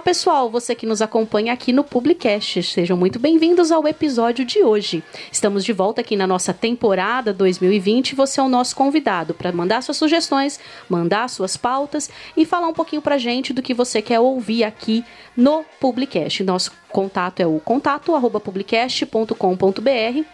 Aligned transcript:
Olá, 0.00 0.06
pessoal, 0.06 0.48
você 0.48 0.74
que 0.74 0.86
nos 0.86 1.02
acompanha 1.02 1.52
aqui 1.52 1.74
no 1.74 1.84
Publicast. 1.84 2.62
Sejam 2.62 2.96
muito 2.96 3.18
bem-vindos 3.18 3.70
ao 3.70 3.86
episódio 3.86 4.46
de 4.46 4.62
hoje. 4.62 5.04
Estamos 5.30 5.62
de 5.62 5.74
volta 5.74 6.00
aqui 6.00 6.16
na 6.16 6.26
nossa 6.26 6.54
temporada 6.54 7.34
2020. 7.34 8.14
Você 8.14 8.40
é 8.40 8.42
o 8.42 8.48
nosso 8.48 8.74
convidado 8.74 9.34
para 9.34 9.52
mandar 9.52 9.82
suas 9.82 9.98
sugestões, 9.98 10.58
mandar 10.88 11.28
suas 11.28 11.54
pautas 11.54 12.08
e 12.34 12.46
falar 12.46 12.68
um 12.68 12.72
pouquinho 12.72 13.02
pra 13.02 13.18
gente 13.18 13.52
do 13.52 13.60
que 13.60 13.74
você 13.74 14.00
quer 14.00 14.18
ouvir 14.18 14.64
aqui 14.64 15.04
no 15.36 15.66
Publicast. 15.78 16.42
Nosso 16.44 16.72
contato 16.88 17.40
é 17.40 17.46
o 17.46 17.60
contato@publicast.com.br 17.60 20.24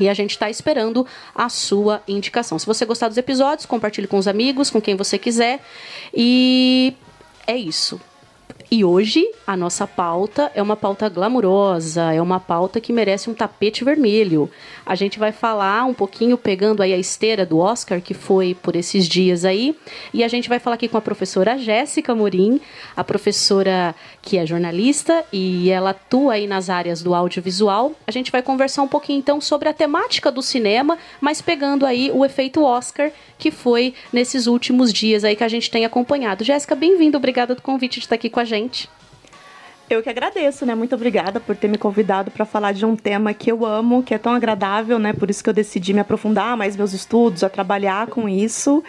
e 0.00 0.08
a 0.08 0.14
gente 0.14 0.30
está 0.30 0.48
esperando 0.48 1.04
a 1.34 1.48
sua 1.48 2.00
indicação. 2.06 2.60
Se 2.60 2.66
você 2.66 2.86
gostar 2.86 3.08
dos 3.08 3.18
episódios, 3.18 3.66
compartilhe 3.66 4.06
com 4.06 4.18
os 4.18 4.28
amigos, 4.28 4.70
com 4.70 4.80
quem 4.80 4.94
você 4.94 5.18
quiser. 5.18 5.58
E 6.14 6.94
é 7.44 7.56
isso. 7.56 8.00
E 8.72 8.84
hoje 8.84 9.28
a 9.44 9.56
nossa 9.56 9.84
pauta 9.84 10.48
é 10.54 10.62
uma 10.62 10.76
pauta 10.76 11.08
glamurosa, 11.08 12.14
é 12.14 12.22
uma 12.22 12.38
pauta 12.38 12.80
que 12.80 12.92
merece 12.92 13.28
um 13.28 13.34
tapete 13.34 13.82
vermelho. 13.82 14.48
A 14.86 14.94
gente 14.94 15.18
vai 15.18 15.32
falar 15.32 15.84
um 15.86 15.92
pouquinho 15.92 16.38
pegando 16.38 16.80
aí 16.80 16.94
a 16.94 16.96
esteira 16.96 17.44
do 17.44 17.58
Oscar 17.58 18.00
que 18.00 18.14
foi 18.14 18.54
por 18.54 18.76
esses 18.76 19.08
dias 19.08 19.44
aí, 19.44 19.74
e 20.14 20.22
a 20.22 20.28
gente 20.28 20.48
vai 20.48 20.60
falar 20.60 20.74
aqui 20.74 20.86
com 20.86 20.96
a 20.96 21.00
professora 21.00 21.58
Jéssica 21.58 22.14
Morim, 22.14 22.60
a 22.96 23.02
professora 23.02 23.92
que 24.22 24.38
é 24.38 24.46
jornalista 24.46 25.24
e 25.32 25.68
ela 25.68 25.90
atua 25.90 26.34
aí 26.34 26.46
nas 26.46 26.70
áreas 26.70 27.02
do 27.02 27.12
audiovisual. 27.12 27.90
A 28.06 28.12
gente 28.12 28.30
vai 28.30 28.40
conversar 28.40 28.82
um 28.82 28.88
pouquinho 28.88 29.18
então 29.18 29.40
sobre 29.40 29.68
a 29.68 29.74
temática 29.74 30.30
do 30.30 30.42
cinema, 30.42 30.96
mas 31.20 31.42
pegando 31.42 31.84
aí 31.84 32.08
o 32.14 32.24
efeito 32.24 32.62
Oscar 32.62 33.10
que 33.36 33.50
foi 33.50 33.94
nesses 34.12 34.46
últimos 34.46 34.92
dias 34.92 35.24
aí 35.24 35.34
que 35.34 35.42
a 35.42 35.48
gente 35.48 35.70
tem 35.72 35.84
acompanhado. 35.84 36.44
Jéssica, 36.44 36.76
bem-vinda, 36.76 37.16
obrigada 37.16 37.52
do 37.52 37.62
convite 37.62 37.98
de 37.98 38.06
estar 38.06 38.14
aqui 38.14 38.30
com 38.30 38.38
a 38.38 38.44
gente. 38.44 38.59
Eu 39.90 40.04
que 40.04 40.08
agradeço, 40.08 40.64
né? 40.64 40.72
Muito 40.72 40.94
obrigada 40.94 41.40
por 41.40 41.56
ter 41.56 41.66
me 41.66 41.76
convidado 41.76 42.30
para 42.30 42.44
falar 42.44 42.70
de 42.70 42.86
um 42.86 42.94
tema 42.94 43.34
que 43.34 43.50
eu 43.50 43.66
amo, 43.66 44.04
que 44.04 44.14
é 44.14 44.18
tão 44.18 44.32
agradável, 44.32 45.00
né? 45.00 45.12
Por 45.12 45.28
isso 45.28 45.42
que 45.42 45.50
eu 45.50 45.52
decidi 45.52 45.92
me 45.92 45.98
aprofundar 45.98 46.56
mais 46.56 46.76
meus 46.76 46.92
estudos, 46.92 47.42
a 47.42 47.48
trabalhar 47.48 48.06
com 48.06 48.28
isso. 48.28 48.84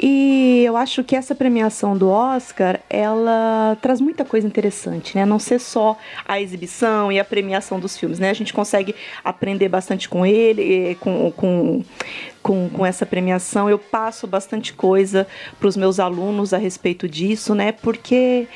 E 0.00 0.62
eu 0.64 0.74
acho 0.74 1.04
que 1.04 1.14
essa 1.14 1.34
premiação 1.34 1.98
do 1.98 2.08
Oscar, 2.08 2.80
ela 2.88 3.76
traz 3.82 4.00
muita 4.00 4.24
coisa 4.24 4.46
interessante, 4.46 5.14
né? 5.14 5.26
Não 5.26 5.38
ser 5.38 5.58
só 5.58 5.98
a 6.26 6.40
exibição 6.40 7.12
e 7.12 7.20
a 7.20 7.24
premiação 7.26 7.78
dos 7.78 7.98
filmes, 7.98 8.18
né? 8.18 8.30
A 8.30 8.34
gente 8.34 8.54
consegue 8.54 8.94
aprender 9.22 9.68
bastante 9.68 10.08
com 10.08 10.24
ele, 10.24 10.94
com, 10.98 11.30
com 11.32 11.84
com, 12.42 12.68
com 12.68 12.84
essa 12.84 13.06
premiação. 13.06 13.70
Eu 13.70 13.78
passo 13.78 14.26
bastante 14.26 14.72
coisa 14.72 15.26
para 15.58 15.68
os 15.68 15.76
meus 15.76 16.00
alunos 16.00 16.52
a 16.52 16.58
respeito 16.58 17.08
disso, 17.08 17.54
né? 17.54 17.72
Porque 17.72 18.48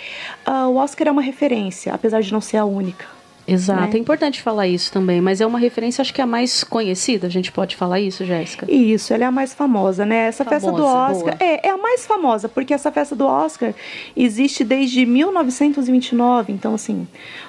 uh, 0.47 0.69
o 0.69 0.77
Oscar 0.77 1.09
é 1.09 1.11
uma 1.11 1.23
referência, 1.23 1.95
apesar 1.95 2.21
de 2.21 2.33
não 2.33 2.41
ser 2.41 2.57
a 2.57 2.65
única. 2.65 3.17
Exato, 3.49 3.81
né? 3.81 3.91
é 3.95 3.99
importante 3.99 4.43
falar 4.43 4.67
isso 4.67 4.91
também, 4.91 5.21
mas 5.21 5.41
é 5.41 5.47
uma 5.47 5.59
referência, 5.59 6.03
acho 6.03 6.13
que 6.13 6.21
é 6.21 6.25
a 6.25 6.27
mais 6.27 6.65
conhecida, 6.65 7.29
a 7.29 7.31
gente 7.31 7.53
pode 7.53 7.77
falar 7.77 8.01
isso, 8.01 8.25
Jéssica? 8.25 8.67
Isso, 8.69 9.15
ela 9.15 9.23
é 9.23 9.27
a 9.27 9.31
mais 9.31 9.55
famosa, 9.55 10.05
né? 10.05 10.27
Essa 10.27 10.45
famosa, 10.45 10.67
festa 10.67 10.77
do 10.77 10.85
Oscar 10.85 11.37
é, 11.39 11.69
é 11.69 11.71
a 11.71 11.77
mais 11.77 12.05
famosa, 12.05 12.49
porque 12.49 12.75
essa 12.75 12.91
festa 12.91 13.15
do 13.15 13.25
Oscar 13.25 13.73
existe 14.17 14.65
desde 14.65 15.07
1929, 15.07 16.53
então 16.53 16.75
assim, 16.75 17.07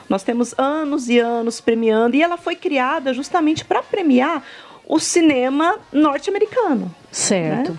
nós 0.08 0.22
temos 0.22 0.54
anos 0.58 1.09
e 1.09 1.18
anos 1.18 1.59
premiando, 1.59 2.16
e 2.16 2.22
ela 2.22 2.38
foi 2.38 2.56
criada 2.56 3.12
justamente 3.12 3.66
para 3.66 3.81
premiar 3.81 4.44
o 4.88 5.00
cinema 5.00 5.78
norte-americano. 5.92 6.94
Certo. 7.12 7.72
Né? 7.74 7.78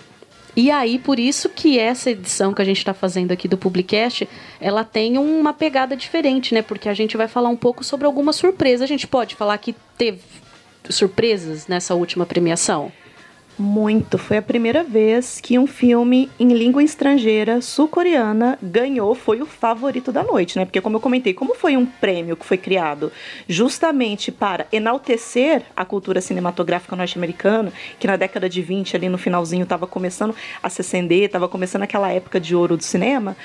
E 0.54 0.70
aí, 0.70 0.98
por 0.98 1.18
isso 1.20 1.48
que 1.48 1.78
essa 1.78 2.10
edição 2.10 2.52
que 2.52 2.60
a 2.60 2.64
gente 2.64 2.78
está 2.78 2.92
fazendo 2.92 3.30
aqui 3.30 3.46
do 3.46 3.56
Publicast, 3.56 4.28
ela 4.60 4.82
tem 4.82 5.16
uma 5.16 5.52
pegada 5.52 5.96
diferente, 5.96 6.52
né? 6.52 6.62
Porque 6.62 6.88
a 6.88 6.94
gente 6.94 7.16
vai 7.16 7.28
falar 7.28 7.48
um 7.48 7.56
pouco 7.56 7.84
sobre 7.84 8.06
algumas 8.06 8.34
surpresas. 8.34 8.82
A 8.82 8.86
gente 8.86 9.06
pode 9.06 9.36
falar 9.36 9.56
que 9.58 9.74
teve 9.96 10.20
surpresas 10.90 11.68
nessa 11.68 11.94
última 11.94 12.26
premiação? 12.26 12.90
Muito. 13.58 14.18
Foi 14.18 14.36
a 14.36 14.42
primeira 14.42 14.84
vez 14.84 15.40
que 15.40 15.58
um 15.58 15.66
filme 15.66 16.30
em 16.38 16.52
língua 16.52 16.80
estrangeira 16.80 17.60
sul-coreana 17.60 18.56
ganhou, 18.62 19.16
foi 19.16 19.42
o 19.42 19.46
favorito 19.46 20.12
da 20.12 20.22
noite, 20.22 20.56
né? 20.56 20.64
Porque, 20.64 20.80
como 20.80 20.96
eu 20.96 21.00
comentei, 21.00 21.34
como 21.34 21.56
foi 21.56 21.76
um 21.76 21.84
prêmio 21.84 22.36
que 22.36 22.46
foi 22.46 22.56
criado 22.56 23.10
justamente 23.48 24.30
para 24.30 24.68
enaltecer 24.70 25.62
a 25.76 25.84
cultura 25.84 26.20
cinematográfica 26.20 26.94
norte-americana, 26.94 27.72
que 27.98 28.06
na 28.06 28.14
década 28.14 28.48
de 28.48 28.62
20, 28.62 28.94
ali 28.94 29.08
no 29.08 29.18
finalzinho, 29.18 29.64
estava 29.64 29.88
começando 29.88 30.36
a 30.62 30.70
se 30.70 30.80
acender, 30.80 31.24
estava 31.24 31.48
começando 31.48 31.82
aquela 31.82 32.12
época 32.12 32.38
de 32.38 32.54
ouro 32.54 32.76
do 32.76 32.84
cinema, 32.84 33.36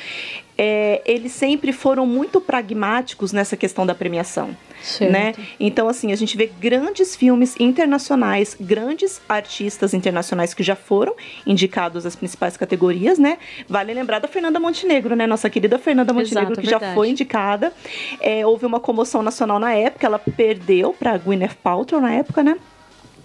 é, 0.57 1.01
eles 1.05 1.31
sempre 1.31 1.71
foram 1.71 2.05
muito 2.05 2.39
pragmáticos 2.39 3.31
nessa 3.31 3.57
questão 3.57 3.85
da 3.85 3.95
premiação. 3.95 4.55
Certo. 4.81 5.11
Né? 5.11 5.33
Então, 5.59 5.87
assim, 5.87 6.11
a 6.11 6.15
gente 6.15 6.35
vê 6.35 6.51
grandes 6.59 7.15
filmes 7.15 7.55
internacionais, 7.57 8.55
grandes 8.59 9.21
artistas 9.29 9.93
internacionais 9.93 10.53
que 10.53 10.61
já 10.61 10.75
foram 10.75 11.15
indicados 11.47 12.05
às 12.05 12.17
principais 12.17 12.57
categorias, 12.57 13.17
né? 13.17 13.37
Vale 13.67 13.93
lembrar 13.93 14.19
da 14.19 14.27
Fernanda 14.27 14.59
Montenegro, 14.59 15.15
né? 15.15 15.25
Nossa 15.25 15.49
querida 15.49 15.79
Fernanda 15.79 16.11
Montenegro, 16.11 16.51
Exato, 16.51 16.61
que 16.61 16.67
verdade. 16.67 16.85
já 16.91 16.93
foi 16.93 17.09
indicada. 17.09 17.71
É, 18.19 18.45
houve 18.45 18.65
uma 18.65 18.79
comoção 18.79 19.23
nacional 19.23 19.57
na 19.57 19.73
época, 19.73 20.05
ela 20.05 20.19
perdeu 20.19 20.93
para 20.93 21.17
Gwyneth 21.17 21.55
Paltrow 21.63 22.01
na 22.01 22.11
época, 22.11 22.43
né? 22.43 22.57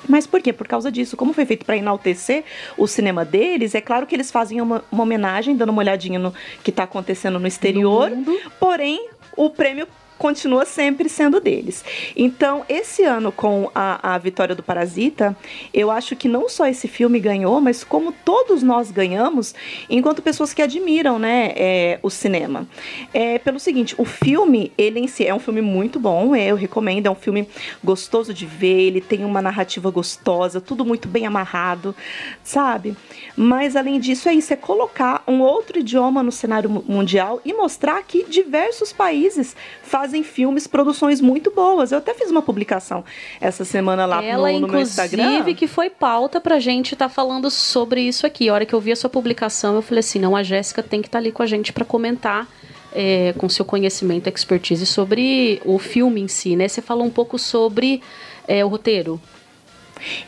Mas 0.06 0.26
por 0.26 0.40
quê? 0.40 0.52
Por 0.52 0.68
causa 0.68 0.90
disso. 0.92 1.16
Como 1.16 1.32
foi 1.32 1.46
feito 1.46 1.64
para 1.64 1.76
enaltecer 1.76 2.44
o 2.76 2.86
cinema 2.86 3.24
deles, 3.24 3.74
é 3.74 3.80
claro 3.80 4.06
que 4.06 4.14
eles 4.14 4.30
fazem 4.30 4.60
uma, 4.60 4.84
uma 4.90 5.02
homenagem, 5.02 5.56
dando 5.56 5.70
uma 5.70 5.80
olhadinha 5.80 6.18
no 6.18 6.32
que 6.62 6.70
está 6.70 6.84
acontecendo 6.84 7.38
no 7.38 7.46
exterior. 7.46 8.10
No 8.10 8.38
porém, 8.60 9.08
o 9.36 9.50
prêmio 9.50 9.88
continua 10.18 10.66
sempre 10.66 11.08
sendo 11.08 11.40
deles. 11.40 11.84
Então, 12.16 12.64
esse 12.68 13.04
ano, 13.04 13.30
com 13.30 13.70
a, 13.74 14.14
a 14.14 14.18
vitória 14.18 14.54
do 14.54 14.62
Parasita, 14.62 15.36
eu 15.72 15.90
acho 15.90 16.16
que 16.16 16.28
não 16.28 16.48
só 16.48 16.66
esse 16.66 16.88
filme 16.88 17.20
ganhou, 17.20 17.60
mas 17.60 17.84
como 17.84 18.12
todos 18.12 18.62
nós 18.62 18.90
ganhamos, 18.90 19.54
enquanto 19.88 20.20
pessoas 20.20 20.52
que 20.52 20.60
admiram 20.60 21.18
né, 21.18 21.52
é, 21.56 21.98
o 22.02 22.10
cinema. 22.10 22.66
É, 23.14 23.38
pelo 23.38 23.60
seguinte, 23.60 23.94
o 23.96 24.04
filme, 24.04 24.72
ele 24.76 24.98
em 24.98 25.06
si 25.06 25.26
é 25.26 25.34
um 25.34 25.38
filme 25.38 25.62
muito 25.62 26.00
bom, 26.00 26.34
é, 26.34 26.48
eu 26.48 26.56
recomendo, 26.56 27.06
é 27.06 27.10
um 27.10 27.14
filme 27.14 27.48
gostoso 27.82 28.34
de 28.34 28.44
ver, 28.44 28.88
ele 28.88 29.00
tem 29.00 29.24
uma 29.24 29.40
narrativa 29.40 29.90
gostosa, 29.90 30.60
tudo 30.60 30.84
muito 30.84 31.06
bem 31.08 31.26
amarrado, 31.26 31.94
sabe? 32.42 32.96
Mas, 33.36 33.76
além 33.76 34.00
disso, 34.00 34.28
é 34.28 34.34
isso, 34.34 34.52
é 34.52 34.56
colocar 34.56 35.22
um 35.26 35.40
outro 35.40 35.78
idioma 35.78 36.22
no 36.22 36.32
cenário 36.32 36.68
mundial 36.86 37.40
e 37.44 37.52
mostrar 37.52 38.02
que 38.02 38.24
diversos 38.24 38.92
países 38.92 39.54
fazem 39.82 40.07
fazem 40.08 40.22
filmes, 40.22 40.66
produções 40.66 41.20
muito 41.20 41.50
boas. 41.50 41.92
Eu 41.92 41.98
até 41.98 42.14
fiz 42.14 42.30
uma 42.30 42.40
publicação 42.40 43.04
essa 43.40 43.64
semana 43.64 44.06
lá 44.06 44.24
Ela, 44.24 44.50
no, 44.52 44.60
no 44.60 44.68
meu 44.68 44.80
Instagram. 44.80 45.22
Inclusive, 45.22 45.54
que 45.54 45.66
foi 45.66 45.90
pauta 45.90 46.40
pra 46.40 46.58
gente 46.58 46.94
estar 46.94 47.08
tá 47.08 47.14
falando 47.14 47.50
sobre 47.50 48.00
isso 48.00 48.26
aqui. 48.26 48.48
A 48.48 48.54
hora 48.54 48.64
que 48.64 48.74
eu 48.74 48.80
vi 48.80 48.90
a 48.90 48.96
sua 48.96 49.10
publicação, 49.10 49.74
eu 49.74 49.82
falei 49.82 50.00
assim: 50.00 50.18
não, 50.18 50.34
a 50.34 50.42
Jéssica 50.42 50.82
tem 50.82 51.02
que 51.02 51.08
estar 51.08 51.18
tá 51.18 51.22
ali 51.22 51.30
com 51.30 51.42
a 51.42 51.46
gente 51.46 51.72
para 51.72 51.84
comentar. 51.84 52.48
É, 52.90 53.34
com 53.36 53.50
seu 53.50 53.66
conhecimento, 53.66 54.28
expertise 54.30 54.86
sobre 54.86 55.60
o 55.62 55.78
filme 55.78 56.22
em 56.22 56.26
si, 56.26 56.56
né? 56.56 56.66
Você 56.66 56.80
falou 56.80 57.04
um 57.04 57.10
pouco 57.10 57.38
sobre 57.38 58.00
é, 58.48 58.64
o 58.64 58.68
roteiro. 58.68 59.20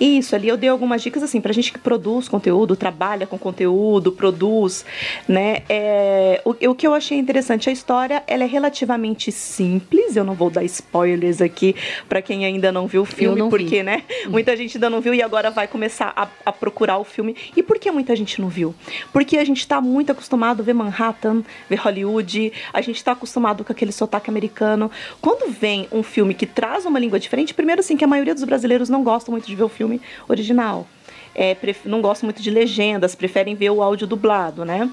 Isso, 0.00 0.34
ali 0.34 0.48
eu 0.48 0.56
dei 0.56 0.68
algumas 0.68 1.02
dicas 1.02 1.22
assim, 1.22 1.40
pra 1.40 1.52
gente 1.52 1.72
que 1.72 1.78
produz 1.78 2.28
conteúdo, 2.28 2.76
trabalha 2.76 3.26
com 3.26 3.38
conteúdo, 3.38 4.12
produz, 4.12 4.84
né? 5.28 5.62
É, 5.68 6.40
o, 6.44 6.50
o 6.70 6.74
que 6.74 6.86
eu 6.86 6.94
achei 6.94 7.18
interessante, 7.18 7.68
a 7.68 7.72
história 7.72 8.22
ela 8.26 8.44
é 8.44 8.46
relativamente 8.46 9.32
simples, 9.32 10.16
eu 10.16 10.24
não 10.24 10.34
vou 10.34 10.50
dar 10.50 10.64
spoilers 10.64 11.40
aqui 11.40 11.74
para 12.08 12.22
quem 12.22 12.44
ainda 12.44 12.70
não 12.72 12.86
viu 12.86 13.02
o 13.02 13.04
filme, 13.04 13.48
porque, 13.48 13.78
vi. 13.78 13.82
né? 13.82 14.02
Muita 14.28 14.56
gente 14.56 14.76
ainda 14.76 14.90
não 14.90 15.00
viu 15.00 15.14
e 15.14 15.22
agora 15.22 15.50
vai 15.50 15.66
começar 15.66 16.12
a, 16.16 16.28
a, 16.44 16.52
procurar 16.52 16.98
o 16.98 17.04
filme. 17.04 17.36
E 17.56 17.62
por 17.62 17.78
que 17.78 17.90
muita 17.90 18.14
gente 18.16 18.40
não 18.40 18.48
viu? 18.48 18.74
Porque 19.12 19.36
a 19.38 19.44
gente 19.44 19.66
tá 19.66 19.80
muito 19.80 20.12
acostumado 20.12 20.60
a 20.60 20.64
ver 20.64 20.74
Manhattan, 20.74 21.42
ver 21.68 21.76
Hollywood, 21.76 22.52
a 22.72 22.80
gente 22.80 23.02
tá 23.02 23.12
acostumado 23.12 23.64
com 23.64 23.72
aquele 23.72 23.92
sotaque 23.92 24.30
americano. 24.30 24.90
Quando 25.20 25.50
vem 25.50 25.88
um 25.92 26.02
filme 26.02 26.34
que 26.34 26.46
traz 26.46 26.86
uma 26.86 26.98
língua 26.98 27.18
diferente, 27.18 27.54
primeiro 27.54 27.80
assim, 27.80 27.96
que 27.96 28.04
a 28.04 28.08
maioria 28.08 28.34
dos 28.34 28.44
brasileiros 28.44 28.88
não 28.88 29.02
gostam 29.02 29.32
muito 29.32 29.46
de 29.46 29.54
ver 29.60 29.64
o 29.64 29.68
filme 29.68 30.00
original 30.28 30.86
é, 31.34 31.56
não 31.84 32.00
gostam 32.00 32.26
muito 32.26 32.42
de 32.42 32.50
legendas, 32.50 33.14
preferem 33.14 33.54
ver 33.54 33.70
o 33.70 33.82
áudio 33.82 34.06
dublado, 34.06 34.64
né? 34.64 34.90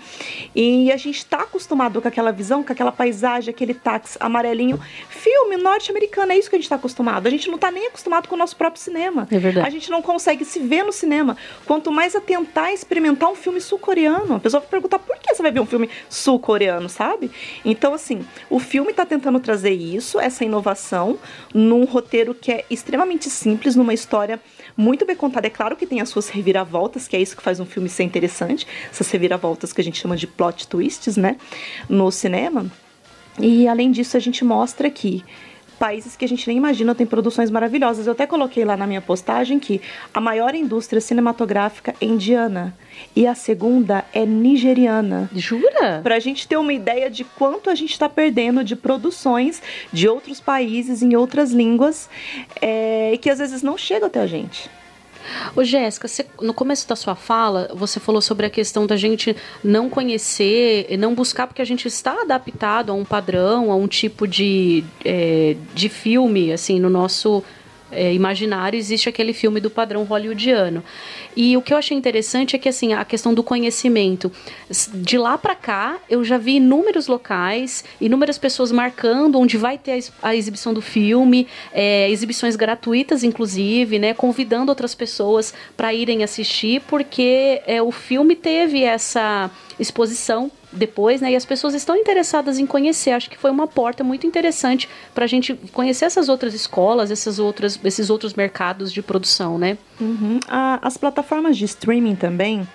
E 0.55 0.91
a 0.91 0.97
gente 0.97 1.17
está 1.17 1.41
acostumado 1.41 2.01
com 2.01 2.07
aquela 2.07 2.31
visão, 2.31 2.63
com 2.63 2.71
aquela 2.71 2.91
paisagem, 2.91 3.49
aquele 3.49 3.73
táxi 3.73 4.17
amarelinho. 4.19 4.79
Filme 5.09 5.57
norte-americano, 5.57 6.31
é 6.31 6.37
isso 6.37 6.49
que 6.49 6.55
a 6.55 6.59
gente 6.59 6.65
está 6.65 6.75
acostumado. 6.75 7.27
A 7.27 7.29
gente 7.29 7.47
não 7.47 7.55
está 7.55 7.71
nem 7.71 7.87
acostumado 7.87 8.27
com 8.27 8.35
o 8.35 8.37
nosso 8.37 8.55
próprio 8.55 8.81
cinema. 8.81 9.27
É 9.31 9.39
verdade. 9.39 9.67
A 9.67 9.69
gente 9.69 9.89
não 9.89 10.01
consegue 10.01 10.45
se 10.45 10.59
ver 10.59 10.83
no 10.83 10.91
cinema. 10.91 11.35
Quanto 11.65 11.91
mais 11.91 12.15
a 12.15 12.21
tentar 12.21 12.71
experimentar 12.71 13.29
um 13.29 13.35
filme 13.35 13.59
sul-coreano. 13.59 14.35
A 14.35 14.39
pessoa 14.39 14.61
vai 14.61 14.69
perguntar 14.69 14.99
por 14.99 15.17
que 15.17 15.33
você 15.33 15.41
vai 15.41 15.51
ver 15.51 15.59
um 15.59 15.65
filme 15.65 15.89
sul-coreano, 16.09 16.87
sabe? 16.87 17.31
Então, 17.65 17.93
assim, 17.93 18.25
o 18.49 18.59
filme 18.59 18.91
está 18.91 19.05
tentando 19.05 19.39
trazer 19.39 19.73
isso, 19.73 20.19
essa 20.19 20.45
inovação, 20.45 21.17
num 21.53 21.85
roteiro 21.85 22.33
que 22.33 22.51
é 22.51 22.65
extremamente 22.69 23.29
simples, 23.29 23.75
numa 23.75 23.93
história 23.93 24.39
muito 24.77 25.05
bem 25.05 25.15
contada. 25.15 25.47
É 25.47 25.49
claro 25.49 25.75
que 25.75 25.87
tem 25.87 25.99
as 25.99 26.09
suas 26.09 26.29
reviravoltas, 26.29 27.07
que 27.07 27.15
é 27.15 27.21
isso 27.21 27.35
que 27.35 27.41
faz 27.41 27.59
um 27.59 27.65
filme 27.65 27.89
ser 27.89 28.03
interessante, 28.03 28.67
essas 28.89 29.09
reviravoltas 29.09 29.73
que 29.73 29.81
a 29.81 29.83
gente 29.83 29.99
chama 29.99 30.15
de 30.15 30.27
plot 30.27 30.67
twists, 30.67 31.17
né, 31.17 31.35
no 31.89 32.11
cinema. 32.11 32.71
E 33.39 33.67
além 33.67 33.91
disso, 33.91 34.15
a 34.15 34.19
gente 34.19 34.45
mostra 34.45 34.89
que 34.89 35.23
países 35.77 36.15
que 36.15 36.25
a 36.25 36.27
gente 36.27 36.47
nem 36.47 36.57
imagina 36.57 36.93
têm 36.93 37.05
produções 37.05 37.49
maravilhosas. 37.49 38.07
Eu 38.07 38.13
até 38.13 38.25
coloquei 38.25 38.65
lá 38.65 38.75
na 38.75 38.87
minha 38.87 39.01
postagem 39.01 39.59
que 39.59 39.81
a 40.13 40.19
maior 40.19 40.55
indústria 40.55 40.99
cinematográfica 40.99 41.95
é 42.01 42.05
indiana 42.05 42.75
e 43.15 43.25
a 43.27 43.35
segunda 43.35 44.03
é 44.13 44.25
nigeriana. 44.25 45.29
Jura? 45.33 46.01
Para 46.03 46.15
a 46.15 46.19
gente 46.19 46.47
ter 46.47 46.57
uma 46.57 46.73
ideia 46.73 47.09
de 47.09 47.23
quanto 47.23 47.69
a 47.69 47.75
gente 47.75 47.91
está 47.91 48.09
perdendo 48.09 48.63
de 48.63 48.75
produções 48.75 49.61
de 49.93 50.07
outros 50.07 50.39
países 50.39 51.01
em 51.01 51.15
outras 51.15 51.51
línguas 51.51 52.09
é, 52.61 53.13
e 53.13 53.17
que 53.17 53.29
às 53.29 53.39
vezes 53.39 53.61
não 53.61 53.77
chegam 53.77 54.07
até 54.07 54.19
a 54.19 54.27
gente. 54.27 54.69
Ô, 55.55 55.63
Jéssica, 55.63 56.07
no 56.41 56.53
começo 56.53 56.87
da 56.87 56.95
sua 56.95 57.15
fala, 57.15 57.69
você 57.73 57.99
falou 57.99 58.21
sobre 58.21 58.45
a 58.45 58.49
questão 58.49 58.85
da 58.85 58.95
gente 58.95 59.35
não 59.63 59.89
conhecer, 59.89 60.87
não 60.97 61.13
buscar, 61.13 61.47
porque 61.47 61.61
a 61.61 61.65
gente 61.65 61.87
está 61.87 62.21
adaptado 62.21 62.91
a 62.91 62.95
um 62.95 63.03
padrão, 63.03 63.71
a 63.71 63.75
um 63.75 63.87
tipo 63.87 64.27
de, 64.27 64.83
é, 65.03 65.55
de 65.73 65.89
filme, 65.89 66.51
assim, 66.51 66.79
no 66.79 66.89
nosso 66.89 67.43
é, 67.91 68.13
imaginário 68.13 68.77
existe 68.77 69.07
aquele 69.09 69.33
filme 69.33 69.59
do 69.59 69.69
padrão 69.69 70.03
hollywoodiano. 70.03 70.83
E 71.35 71.55
o 71.55 71.61
que 71.61 71.73
eu 71.73 71.77
achei 71.77 71.95
interessante 71.95 72.55
é 72.55 72.59
que 72.59 72.69
assim 72.69 72.93
a 72.93 73.05
questão 73.05 73.33
do 73.33 73.43
conhecimento 73.43 74.31
de 74.93 75.17
lá 75.17 75.37
para 75.37 75.55
cá 75.55 75.97
eu 76.09 76.23
já 76.23 76.37
vi 76.37 76.55
inúmeros 76.55 77.07
locais, 77.07 77.83
inúmeras 77.99 78.37
pessoas 78.37 78.71
marcando 78.71 79.39
onde 79.39 79.57
vai 79.57 79.77
ter 79.77 80.03
a, 80.21 80.35
exibição 80.35 80.73
do 80.73 80.81
filme, 80.81 81.47
é, 81.71 82.09
exibições 82.09 82.55
gratuitas 82.55 83.23
inclusive, 83.23 83.99
né, 83.99 84.13
convidando 84.13 84.71
outras 84.71 84.93
pessoas 84.93 85.53
para 85.75 85.93
irem 85.93 86.23
assistir 86.23 86.81
porque 86.87 87.61
é, 87.65 87.81
o 87.81 87.91
filme 87.91 88.35
teve 88.35 88.83
essa 88.83 89.49
exposição 89.79 90.51
depois, 90.77 91.21
né? 91.21 91.31
E 91.31 91.35
as 91.35 91.45
pessoas 91.45 91.73
estão 91.73 91.95
interessadas 91.95 92.59
em 92.59 92.65
conhecer. 92.65 93.11
Acho 93.11 93.29
que 93.29 93.37
foi 93.37 93.51
uma 93.51 93.67
porta 93.67 94.03
muito 94.03 94.25
interessante 94.25 94.87
para 95.13 95.25
a 95.25 95.27
gente 95.27 95.53
conhecer 95.73 96.05
essas 96.05 96.29
outras 96.29 96.53
escolas, 96.53 97.11
essas 97.11 97.39
outras, 97.39 97.79
esses 97.83 98.09
outros 98.09 98.33
mercados 98.33 98.91
de 98.91 99.01
produção, 99.01 99.57
né? 99.57 99.77
Uhum. 99.99 100.39
as 100.81 100.95
plataformas 100.95 101.57
de 101.57 101.65
streaming 101.65 102.15
também 102.15 102.67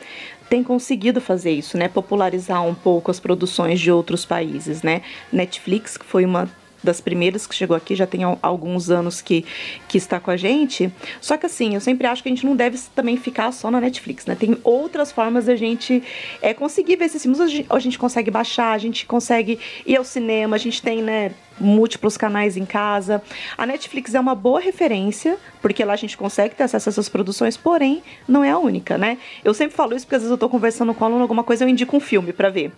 têm 0.51 0.63
conseguido 0.63 1.21
fazer 1.21 1.53
isso, 1.53 1.79
né? 1.79 1.89
Popularizar 1.89 2.63
um 2.67 2.75
pouco 2.75 3.11
as 3.11 3.19
produções 3.19 3.81
de 3.81 3.91
outros 3.91 4.27
países, 4.27 4.83
né? 4.83 5.03
Netflix, 5.33 5.97
que 5.97 6.05
foi 6.05 6.25
uma 6.25 6.51
das 6.83 7.01
primeiras 7.01 7.47
que 7.47 7.55
chegou 7.55 7.77
aqui, 7.77 7.95
já 7.95 8.07
tem 8.07 8.21
alguns 8.41 8.91
anos 8.91 9.21
que, 9.21 9.45
que 9.89 9.99
está 9.99 10.19
com 10.19 10.31
a 10.31 10.37
gente. 10.37 10.93
Só 11.21 11.37
que 11.37 11.47
assim, 11.47 11.75
eu 11.75 11.81
sempre 11.81 12.07
acho 12.07 12.23
que 12.23 12.29
a 12.29 12.33
gente 12.33 12.45
não 12.45 12.57
deve 12.57 12.79
também 12.95 13.17
ficar 13.17 13.53
só 13.53 13.71
na 13.71 13.81
Netflix, 13.81 14.27
né? 14.27 14.35
Tem 14.35 14.57
outras 14.65 15.13
formas 15.13 15.47
da 15.47 15.57
gente 15.57 16.03
é, 16.41 16.53
conseguir 16.55 16.97
ver 16.97 17.07
esses 17.07 17.23
filmes. 17.23 17.41
A 17.41 17.47
gente, 17.47 17.67
a 17.69 17.79
gente 17.79 17.99
consegue 17.99 18.31
baixar, 18.31 18.73
a 18.73 18.79
gente 18.79 19.07
consegue 19.07 19.59
ir 19.87 19.97
ao 19.97 20.05
cinema, 20.05 20.57
a 20.57 20.59
gente 20.59 20.83
tem, 20.83 21.03
né? 21.03 21.33
Múltiplos 21.63 22.17
canais 22.17 22.57
em 22.57 22.67
casa. 22.67 23.23
A 23.57 23.65
Netflix 23.65 24.15
é 24.15 24.21
uma 24.21 24.35
boa 24.35 24.61
referência, 24.61 25.39
porque 25.61 25.85
lá 25.85 25.93
a 25.93 25.97
gente 25.97 26.17
consegue 26.17 26.55
ter 26.55 26.65
acesso 26.65 26.89
a 26.89 26.91
essas 26.91 27.09
produções, 27.09 27.57
porém, 27.57 28.03
não 28.29 28.45
é 28.45 28.51
a 28.51 28.59
única, 28.59 28.99
né? 28.99 29.19
Eu 29.45 29.55
sempre 29.55 29.77
falo 29.77 29.95
isso 29.95 30.05
porque 30.05 30.17
às 30.17 30.23
vezes 30.23 30.31
eu 30.31 30.39
tô 30.39 30.49
conversando 30.49 30.93
com 30.93 31.05
aluno 31.05 31.23
alguma 31.23 31.45
coisa, 31.45 31.65
eu 31.65 31.69
indico 31.69 31.97
um 31.97 32.01
filme 32.01 32.33
para 32.33 32.51
ver. 32.51 32.73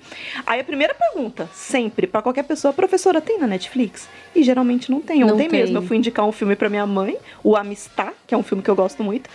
Aí 0.46 0.60
a 0.60 0.64
primeira 0.64 0.94
pergunta, 0.94 1.48
sempre, 1.52 2.06
para 2.06 2.22
qualquer 2.22 2.44
pessoa, 2.44 2.72
professora, 2.72 3.20
tem 3.20 3.38
na 3.38 3.46
Netflix? 3.46 4.08
E 4.34 4.42
geralmente 4.42 4.90
não 4.90 5.00
tem. 5.00 5.24
Ontem 5.24 5.48
tem. 5.48 5.60
mesmo 5.60 5.78
eu 5.78 5.82
fui 5.82 5.96
indicar 5.96 6.26
um 6.26 6.32
filme 6.32 6.54
para 6.54 6.68
minha 6.68 6.86
mãe, 6.86 7.16
o 7.42 7.56
Amistad, 7.56 8.12
que 8.26 8.34
é 8.34 8.38
um 8.38 8.42
filme 8.42 8.62
que 8.62 8.70
eu 8.70 8.76
gosto 8.76 9.02
muito. 9.02 9.30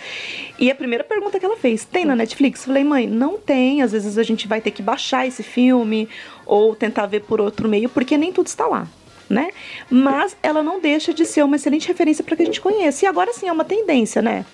E 0.58 0.70
a 0.70 0.74
primeira 0.74 1.02
pergunta 1.02 1.38
que 1.38 1.44
ela 1.44 1.56
fez, 1.56 1.84
tem 1.84 2.04
na 2.04 2.14
Netflix? 2.14 2.64
Falei, 2.64 2.84
mãe, 2.84 3.06
não 3.06 3.38
tem. 3.38 3.82
Às 3.82 3.92
vezes 3.92 4.16
a 4.18 4.22
gente 4.22 4.46
vai 4.46 4.60
ter 4.60 4.70
que 4.70 4.82
baixar 4.82 5.26
esse 5.26 5.42
filme 5.42 6.08
ou 6.46 6.74
tentar 6.74 7.06
ver 7.06 7.20
por 7.22 7.40
outro 7.40 7.68
meio, 7.68 7.88
porque 7.88 8.16
nem 8.16 8.32
tudo 8.32 8.46
está 8.46 8.66
lá 8.66 8.86
né? 9.30 9.50
Mas 9.88 10.36
ela 10.42 10.62
não 10.62 10.80
deixa 10.80 11.14
de 11.14 11.24
ser 11.24 11.44
uma 11.44 11.54
excelente 11.54 11.86
referência 11.86 12.24
para 12.24 12.36
que 12.36 12.42
a 12.42 12.46
gente 12.46 12.60
conheça. 12.60 13.04
E 13.04 13.08
agora 13.08 13.32
sim 13.32 13.46
é 13.46 13.52
uma 13.52 13.64
tendência, 13.64 14.20
né? 14.20 14.44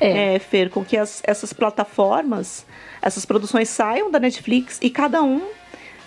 É. 0.00 0.34
é 0.34 0.38
Fer, 0.38 0.70
com 0.70 0.82
que 0.82 0.96
as, 0.96 1.22
essas 1.24 1.52
plataformas, 1.52 2.64
essas 3.02 3.26
produções 3.26 3.68
saiam 3.68 4.10
da 4.10 4.18
Netflix 4.18 4.78
e 4.80 4.88
cada 4.88 5.22
um, 5.22 5.42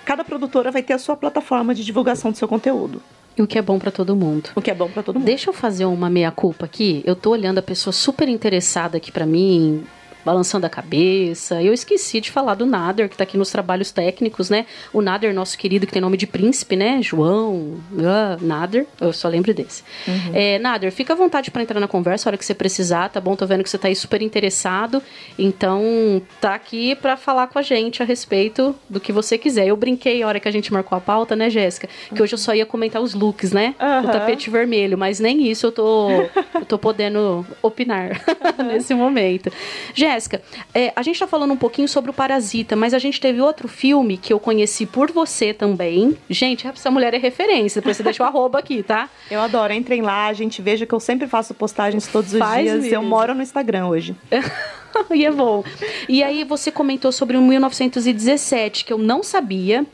cada 0.04 0.24
produtora 0.24 0.72
vai 0.72 0.82
ter 0.82 0.94
a 0.94 0.98
sua 0.98 1.16
plataforma 1.16 1.76
de 1.76 1.86
divulgação 1.86 2.32
do 2.32 2.38
seu 2.38 2.48
conteúdo. 2.48 3.02
E 3.38 3.42
o 3.42 3.46
que 3.46 3.60
é 3.60 3.62
bom 3.62 3.78
para 3.78 3.92
todo 3.92 4.16
mundo. 4.16 4.50
O 4.56 4.62
que 4.62 4.72
é 4.72 4.74
bom 4.74 4.90
para 4.90 5.04
todo 5.04 5.20
mundo. 5.20 5.26
Deixa 5.26 5.52
eu 5.52 5.54
fazer 5.54 5.86
uma 5.86 6.10
meia 6.10 6.32
culpa 6.32 6.66
aqui. 6.66 7.04
Eu 7.06 7.16
tô 7.16 7.30
olhando 7.30 7.60
a 7.60 7.62
pessoa 7.62 7.94
super 7.94 8.28
interessada 8.28 8.98
aqui 8.98 9.12
para 9.12 9.28
mim, 9.28 9.86
balançando 10.28 10.66
a 10.66 10.70
cabeça. 10.70 11.64
Eu 11.64 11.74
esqueci 11.74 12.20
de 12.20 12.30
falar 12.30 12.56
do 12.56 12.66
Nader, 12.66 13.08
que 13.08 13.16
está 13.16 13.24
aqui 13.24 13.38
nos 13.38 13.50
trabalhos 13.50 13.92
técnicos, 13.92 14.50
né? 14.50 14.66
O 14.92 15.02
Nader, 15.02 15.34
nosso 15.34 15.58
querido, 15.58 15.88
que 15.88 15.94
tem 15.94 16.02
nome 16.02 16.18
de 16.18 16.28
príncipe, 16.28 16.76
né? 16.76 17.02
João, 17.02 17.80
uh, 17.94 18.38
Nader, 18.42 18.86
eu 19.00 19.14
só 19.14 19.30
lembro 19.30 19.54
desse. 19.54 19.84
Uhum. 20.06 20.32
É, 20.34 20.60
Nader, 20.60 20.92
fica 20.92 21.14
à 21.14 21.16
vontade 21.16 21.50
para 21.50 21.62
entrar 21.62 21.80
na 21.80 21.88
conversa 21.88 22.28
a 22.28 22.32
hora 22.32 22.38
que 22.38 22.44
você 22.44 22.54
precisar, 22.54 23.08
tá 23.08 23.22
bom? 23.22 23.38
Tô 23.38 23.48
vendo 23.48 23.64
que 23.64 23.70
você 23.70 23.78
tá 23.78 23.88
aí 23.88 23.96
super 23.96 24.22
interessado, 24.22 25.02
então 25.40 26.22
tá 26.42 26.54
aqui 26.54 26.94
para 26.94 27.16
falar 27.16 27.48
com 27.48 27.58
a 27.58 27.62
gente 27.62 28.04
a 28.04 28.06
respeito 28.06 28.76
do 28.90 29.00
que 29.00 29.14
você 29.14 29.38
quiser. 29.38 29.68
Eu 29.68 29.78
brinquei 29.78 30.24
a 30.24 30.28
hora 30.28 30.42
que 30.42 30.48
a 30.50 30.52
gente 30.52 30.74
marcou 30.74 30.98
a 30.98 31.00
pauta, 31.00 31.38
né, 31.38 31.50
Jéssica? 31.50 31.88
Que 32.14 32.22
hoje 32.22 32.34
eu 32.34 32.38
só 32.38 32.54
ia 32.54 32.66
comentar 32.66 33.02
os 33.02 33.14
looks, 33.14 33.54
né? 33.54 33.76
Uhum. 33.80 34.10
O 34.10 34.12
tapete 34.12 34.50
vermelho, 34.50 34.98
mas 34.98 35.22
nem 35.22 35.50
isso 35.50 35.68
eu 35.68 35.72
tô, 35.72 36.10
eu 36.54 36.66
tô 36.68 36.78
podendo 36.78 37.48
opinar 37.62 38.22
uhum. 38.60 38.66
nesse 38.76 38.94
momento. 38.94 39.50
Jéssica, 39.94 40.17
Jéssica, 40.18 40.42
é, 40.74 40.92
a 40.96 41.02
gente 41.02 41.16
está 41.16 41.28
falando 41.28 41.54
um 41.54 41.58
pouquinho 41.58 41.88
sobre 41.88 42.10
o 42.10 42.14
Parasita, 42.14 42.76
mas 42.76 42.94
a 42.94 43.00
gente 43.00 43.22
teve 43.22 43.40
outro 43.40 43.68
filme 43.68 44.18
que 44.18 44.34
eu 44.34 44.40
conheci 44.40 44.86
por 44.86 45.12
você 45.12 45.54
também. 45.54 46.18
Gente, 46.30 46.68
essa 46.68 46.90
mulher 46.90 47.14
é 47.14 47.18
referência, 47.18 47.80
depois 47.80 47.96
você 47.96 48.04
deixa 48.04 48.24
o 48.24 48.26
arroba 48.28 48.60
aqui, 48.60 48.82
tá? 48.82 49.10
Eu 49.30 49.40
adoro, 49.40 49.72
entrem 49.74 50.02
lá, 50.02 50.28
a 50.28 50.34
gente 50.34 50.62
veja 50.62 50.86
que 50.86 50.94
eu 50.94 51.00
sempre 51.00 51.28
faço 51.28 51.54
postagens 51.54 52.08
todos 52.08 52.34
os 52.34 52.40
Faz 52.40 52.64
dias. 52.64 52.84
Mesmo. 52.84 52.96
Eu 52.96 53.04
moro 53.04 53.34
no 53.36 53.42
Instagram 53.42 53.88
hoje. 53.88 54.16
e 55.14 55.26
é 55.26 55.32
bom. 55.32 55.64
E 56.10 56.24
aí 56.24 56.44
você 56.44 56.72
comentou 56.72 57.12
sobre 57.12 57.38
o 57.38 57.42
1917, 57.42 58.86
que 58.86 58.92
eu 58.92 58.98
não 58.98 59.22
sabia. 59.22 59.86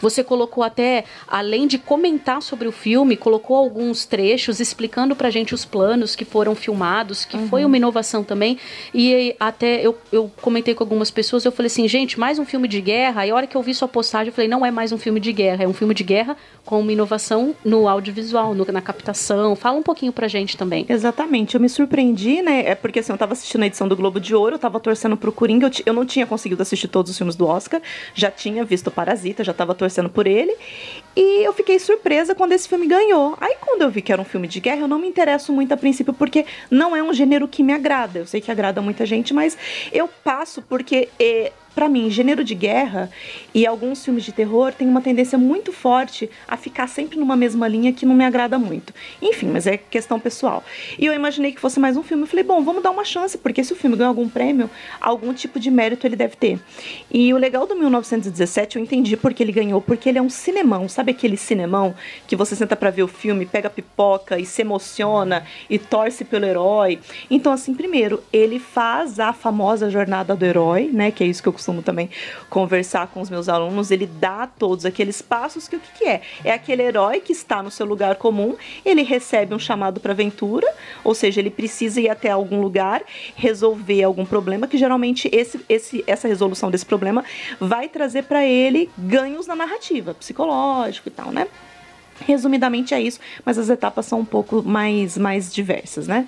Você 0.00 0.22
colocou 0.22 0.62
até, 0.64 1.04
além 1.26 1.66
de 1.66 1.78
comentar 1.78 2.42
sobre 2.42 2.68
o 2.68 2.72
filme, 2.72 3.16
colocou 3.16 3.56
alguns 3.56 4.04
trechos 4.04 4.60
explicando 4.60 5.14
pra 5.14 5.30
gente 5.30 5.54
os 5.54 5.64
planos 5.64 6.14
que 6.16 6.24
foram 6.24 6.54
filmados, 6.54 7.24
que 7.24 7.36
uhum. 7.36 7.48
foi 7.48 7.64
uma 7.64 7.76
inovação 7.76 8.24
também. 8.24 8.58
E 8.94 9.34
até 9.38 9.80
eu, 9.80 9.96
eu 10.10 10.30
comentei 10.40 10.74
com 10.74 10.82
algumas 10.82 11.10
pessoas, 11.10 11.44
eu 11.44 11.52
falei 11.52 11.68
assim, 11.68 11.86
gente, 11.88 12.18
mais 12.18 12.38
um 12.38 12.44
filme 12.44 12.66
de 12.66 12.80
guerra. 12.80 13.22
Aí 13.22 13.30
a 13.30 13.34
hora 13.34 13.46
que 13.46 13.56
eu 13.56 13.62
vi 13.62 13.74
sua 13.74 13.88
postagem, 13.88 14.28
eu 14.28 14.32
falei, 14.32 14.48
não 14.48 14.64
é 14.64 14.70
mais 14.70 14.92
um 14.92 14.98
filme 14.98 15.20
de 15.20 15.32
guerra, 15.32 15.64
é 15.64 15.68
um 15.68 15.72
filme 15.72 15.94
de 15.94 16.02
guerra 16.02 16.36
com 16.64 16.80
uma 16.80 16.92
inovação 16.92 17.54
no 17.64 17.88
audiovisual, 17.88 18.54
no, 18.54 18.64
na 18.72 18.80
captação. 18.80 19.54
Fala 19.54 19.78
um 19.78 19.82
pouquinho 19.82 20.12
pra 20.12 20.28
gente 20.28 20.56
também. 20.56 20.86
Exatamente, 20.88 21.54
eu 21.54 21.60
me 21.60 21.68
surpreendi, 21.68 22.42
né? 22.42 22.64
É 22.66 22.74
porque 22.74 22.98
assim, 22.98 23.12
eu 23.12 23.18
tava 23.18 23.32
assistindo 23.32 23.62
a 23.62 23.66
edição 23.66 23.86
do 23.88 23.96
Globo 23.96 24.18
de 24.20 24.34
Ouro, 24.34 24.56
eu 24.56 24.58
tava 24.58 24.80
torcendo 24.80 25.16
pro 25.16 25.32
Coringa, 25.32 25.66
eu, 25.66 25.70
eu 25.86 25.92
não 25.92 26.04
tinha 26.04 26.26
conseguido 26.26 26.62
assistir 26.62 26.88
todos 26.88 27.10
os 27.10 27.16
filmes 27.16 27.36
do 27.36 27.46
Oscar, 27.46 27.80
já 28.14 28.30
tinha 28.30 28.64
visto 28.64 28.90
Parasita, 28.90 29.44
já 29.44 29.52
tava 29.52 29.61
torcendo 29.74 30.08
por 30.08 30.26
ele. 30.26 30.54
E 31.14 31.44
eu 31.44 31.52
fiquei 31.52 31.78
surpresa 31.78 32.34
quando 32.34 32.52
esse 32.52 32.68
filme 32.68 32.86
ganhou. 32.86 33.36
Aí 33.40 33.56
quando 33.60 33.82
eu 33.82 33.90
vi 33.90 34.02
que 34.02 34.12
era 34.12 34.20
um 34.20 34.24
filme 34.24 34.48
de 34.48 34.60
guerra, 34.60 34.80
eu 34.80 34.88
não 34.88 34.98
me 34.98 35.06
interesso 35.06 35.52
muito 35.52 35.72
a 35.72 35.76
princípio 35.76 36.12
porque 36.14 36.46
não 36.70 36.96
é 36.96 37.02
um 37.02 37.12
gênero 37.12 37.46
que 37.46 37.62
me 37.62 37.72
agrada. 37.72 38.20
Eu 38.20 38.26
sei 38.26 38.40
que 38.40 38.50
agrada 38.50 38.80
muita 38.80 39.04
gente, 39.04 39.34
mas 39.34 39.56
eu 39.92 40.08
passo 40.24 40.62
porque 40.62 41.08
eh, 41.20 41.52
para 41.74 41.88
mim, 41.88 42.10
gênero 42.10 42.44
de 42.44 42.54
guerra 42.54 43.10
e 43.54 43.66
alguns 43.66 44.04
filmes 44.04 44.24
de 44.24 44.32
terror 44.32 44.72
têm 44.72 44.88
uma 44.88 45.00
tendência 45.00 45.38
muito 45.38 45.72
forte 45.72 46.28
a 46.46 46.56
ficar 46.56 46.86
sempre 46.86 47.18
numa 47.18 47.36
mesma 47.36 47.66
linha 47.66 47.92
que 47.92 48.04
não 48.04 48.14
me 48.14 48.24
agrada 48.24 48.58
muito. 48.58 48.92
Enfim, 49.20 49.46
mas 49.46 49.66
é 49.66 49.76
questão 49.76 50.20
pessoal. 50.20 50.62
E 50.98 51.06
eu 51.06 51.14
imaginei 51.14 51.52
que 51.52 51.60
fosse 51.60 51.80
mais 51.80 51.96
um 51.96 52.02
filme. 52.02 52.24
Eu 52.24 52.26
falei, 52.26 52.44
bom, 52.44 52.62
vamos 52.62 52.82
dar 52.82 52.90
uma 52.90 53.04
chance, 53.04 53.38
porque 53.38 53.64
se 53.64 53.72
o 53.72 53.76
filme 53.76 53.96
ganhou 53.96 54.10
algum 54.10 54.28
prêmio, 54.28 54.68
algum 55.00 55.32
tipo 55.32 55.58
de 55.58 55.70
mérito 55.70 56.06
ele 56.06 56.16
deve 56.16 56.36
ter. 56.36 56.60
E 57.10 57.32
o 57.32 57.38
legal 57.38 57.66
do 57.66 57.74
1917, 57.74 58.76
eu 58.76 58.82
entendi 58.82 59.16
porque 59.16 59.42
ele 59.42 59.52
ganhou, 59.52 59.80
porque 59.80 60.08
ele 60.08 60.18
é 60.18 60.22
um 60.22 60.30
cinemão. 60.30 60.88
Sabe 60.88 61.12
aquele 61.12 61.36
cinemão 61.36 61.94
que 62.26 62.36
você 62.36 62.54
senta 62.54 62.76
para 62.76 62.90
ver 62.90 63.02
o 63.02 63.08
filme, 63.08 63.46
pega 63.46 63.70
pipoca 63.70 64.38
e 64.38 64.44
se 64.44 64.60
emociona 64.62 65.44
e 65.70 65.78
torce 65.78 66.24
pelo 66.24 66.44
herói? 66.44 66.98
Então, 67.30 67.52
assim, 67.52 67.74
primeiro, 67.74 68.22
ele 68.32 68.58
faz 68.58 69.18
a 69.18 69.32
famosa 69.32 69.90
jornada 69.90 70.36
do 70.36 70.44
herói, 70.44 70.90
né? 70.92 71.10
Que 71.10 71.24
é 71.24 71.26
isso 71.26 71.42
que 71.42 71.48
eu 71.48 71.52
costumo 71.62 71.80
também 71.80 72.10
conversar 72.50 73.06
com 73.06 73.20
os 73.20 73.30
meus 73.30 73.48
alunos, 73.48 73.92
ele 73.92 74.06
dá 74.06 74.46
todos 74.46 74.84
aqueles 74.84 75.22
passos 75.22 75.68
que 75.68 75.76
o 75.76 75.80
que, 75.80 75.98
que 75.98 76.04
é? 76.04 76.20
É 76.44 76.52
aquele 76.52 76.82
herói 76.82 77.20
que 77.20 77.32
está 77.32 77.62
no 77.62 77.70
seu 77.70 77.86
lugar 77.86 78.16
comum, 78.16 78.56
ele 78.84 79.02
recebe 79.02 79.54
um 79.54 79.58
chamado 79.58 80.00
para 80.00 80.12
aventura, 80.12 80.66
ou 81.04 81.14
seja, 81.14 81.40
ele 81.40 81.50
precisa 81.50 82.00
ir 82.00 82.08
até 82.08 82.30
algum 82.30 82.60
lugar, 82.60 83.02
resolver 83.36 84.02
algum 84.02 84.26
problema, 84.26 84.66
que 84.66 84.76
geralmente 84.76 85.30
esse, 85.32 85.60
esse, 85.68 86.02
essa 86.06 86.26
resolução 86.26 86.68
desse 86.68 86.84
problema 86.84 87.24
vai 87.60 87.88
trazer 87.88 88.24
para 88.24 88.44
ele 88.44 88.90
ganhos 88.98 89.46
na 89.46 89.54
narrativa, 89.54 90.14
psicológico 90.14 91.08
e 91.08 91.12
tal, 91.12 91.30
né? 91.30 91.46
Resumidamente 92.26 92.94
é 92.94 93.00
isso, 93.00 93.18
mas 93.44 93.58
as 93.58 93.68
etapas 93.68 94.06
são 94.06 94.20
um 94.20 94.24
pouco 94.24 94.62
mais, 94.62 95.16
mais 95.16 95.52
diversas, 95.52 96.06
né? 96.06 96.26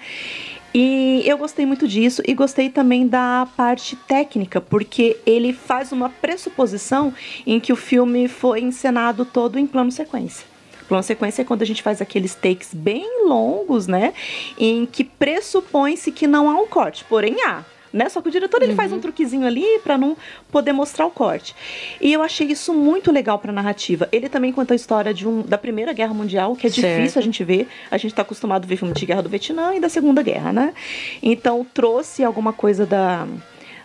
E 0.75 1.23
eu 1.25 1.39
gostei 1.39 1.65
muito 1.65 1.87
disso 1.87 2.21
e 2.27 2.35
gostei 2.35 2.69
também 2.69 3.07
da 3.07 3.47
parte 3.57 3.95
técnica, 3.95 4.61
porque 4.61 5.17
ele 5.25 5.53
faz 5.53 5.93
uma 5.93 6.11
pressuposição 6.11 7.15
em 7.47 7.61
que 7.61 7.73
o 7.73 7.77
filme 7.77 8.27
foi 8.27 8.61
encenado 8.61 9.25
todo 9.25 9.57
em 9.57 9.69
plano 9.69 9.93
sequência. 9.93 10.45
Plano 10.89 11.05
sequência 11.05 11.43
é 11.43 11.45
quando 11.45 11.63
a 11.63 11.67
gente 11.67 11.81
faz 11.81 12.03
aqueles 12.03 12.35
takes 12.35 12.75
bem 12.75 13.25
longos, 13.27 13.87
né? 13.87 14.13
Em 14.59 14.85
que 14.85 15.05
pressupõe-se 15.05 16.11
que 16.11 16.27
não 16.27 16.51
há 16.51 16.55
um 16.61 16.67
corte, 16.67 17.05
porém 17.05 17.37
há 17.47 17.63
né? 17.95 18.09
Só 18.09 18.21
que 18.21 18.29
o 18.29 18.31
diretor 18.31 18.61
ele 18.61 18.73
uhum. 18.73 18.77
faz 18.77 18.93
um 18.93 18.99
truquezinho 18.99 19.47
ali 19.47 19.65
para 19.85 19.97
não 19.97 20.17
poder 20.51 20.73
mostrar 20.73 21.07
o 21.07 21.11
corte. 21.11 21.55
E 22.01 22.13
eu 22.13 22.23
achei 22.23 22.49
isso 22.49 22.75
muito 22.75 23.13
legal 23.13 23.39
para 23.39 23.53
narrativa. 23.53 24.09
Ele 24.11 24.29
também 24.29 24.53
conta 24.53 24.75
a 24.75 24.77
história 24.77 25.15
de 25.15 25.27
um, 25.27 25.43
da 25.43 25.57
Primeira 25.57 25.93
Guerra 25.93 26.13
Mundial, 26.13 26.57
que 26.57 26.67
é 26.67 26.71
certo. 26.71 26.99
difícil 26.99 27.21
a 27.21 27.23
gente 27.23 27.45
ver. 27.45 27.69
A 27.91 27.97
gente 27.97 28.11
está 28.11 28.23
acostumado 28.23 28.65
a 28.65 28.67
ver 28.67 28.77
filme 28.77 28.93
de 28.93 29.07
guerra 29.07 29.23
do 29.23 29.29
Vietnã 29.29 29.75
e 29.75 29.81
da 29.81 29.89
Segunda 29.89 30.23
Guerra, 30.23 30.53
né? 30.53 30.75
Então 31.23 31.65
trouxe 31.73 32.25
alguma 32.25 32.53
coisa 32.53 32.85
da 32.85 33.27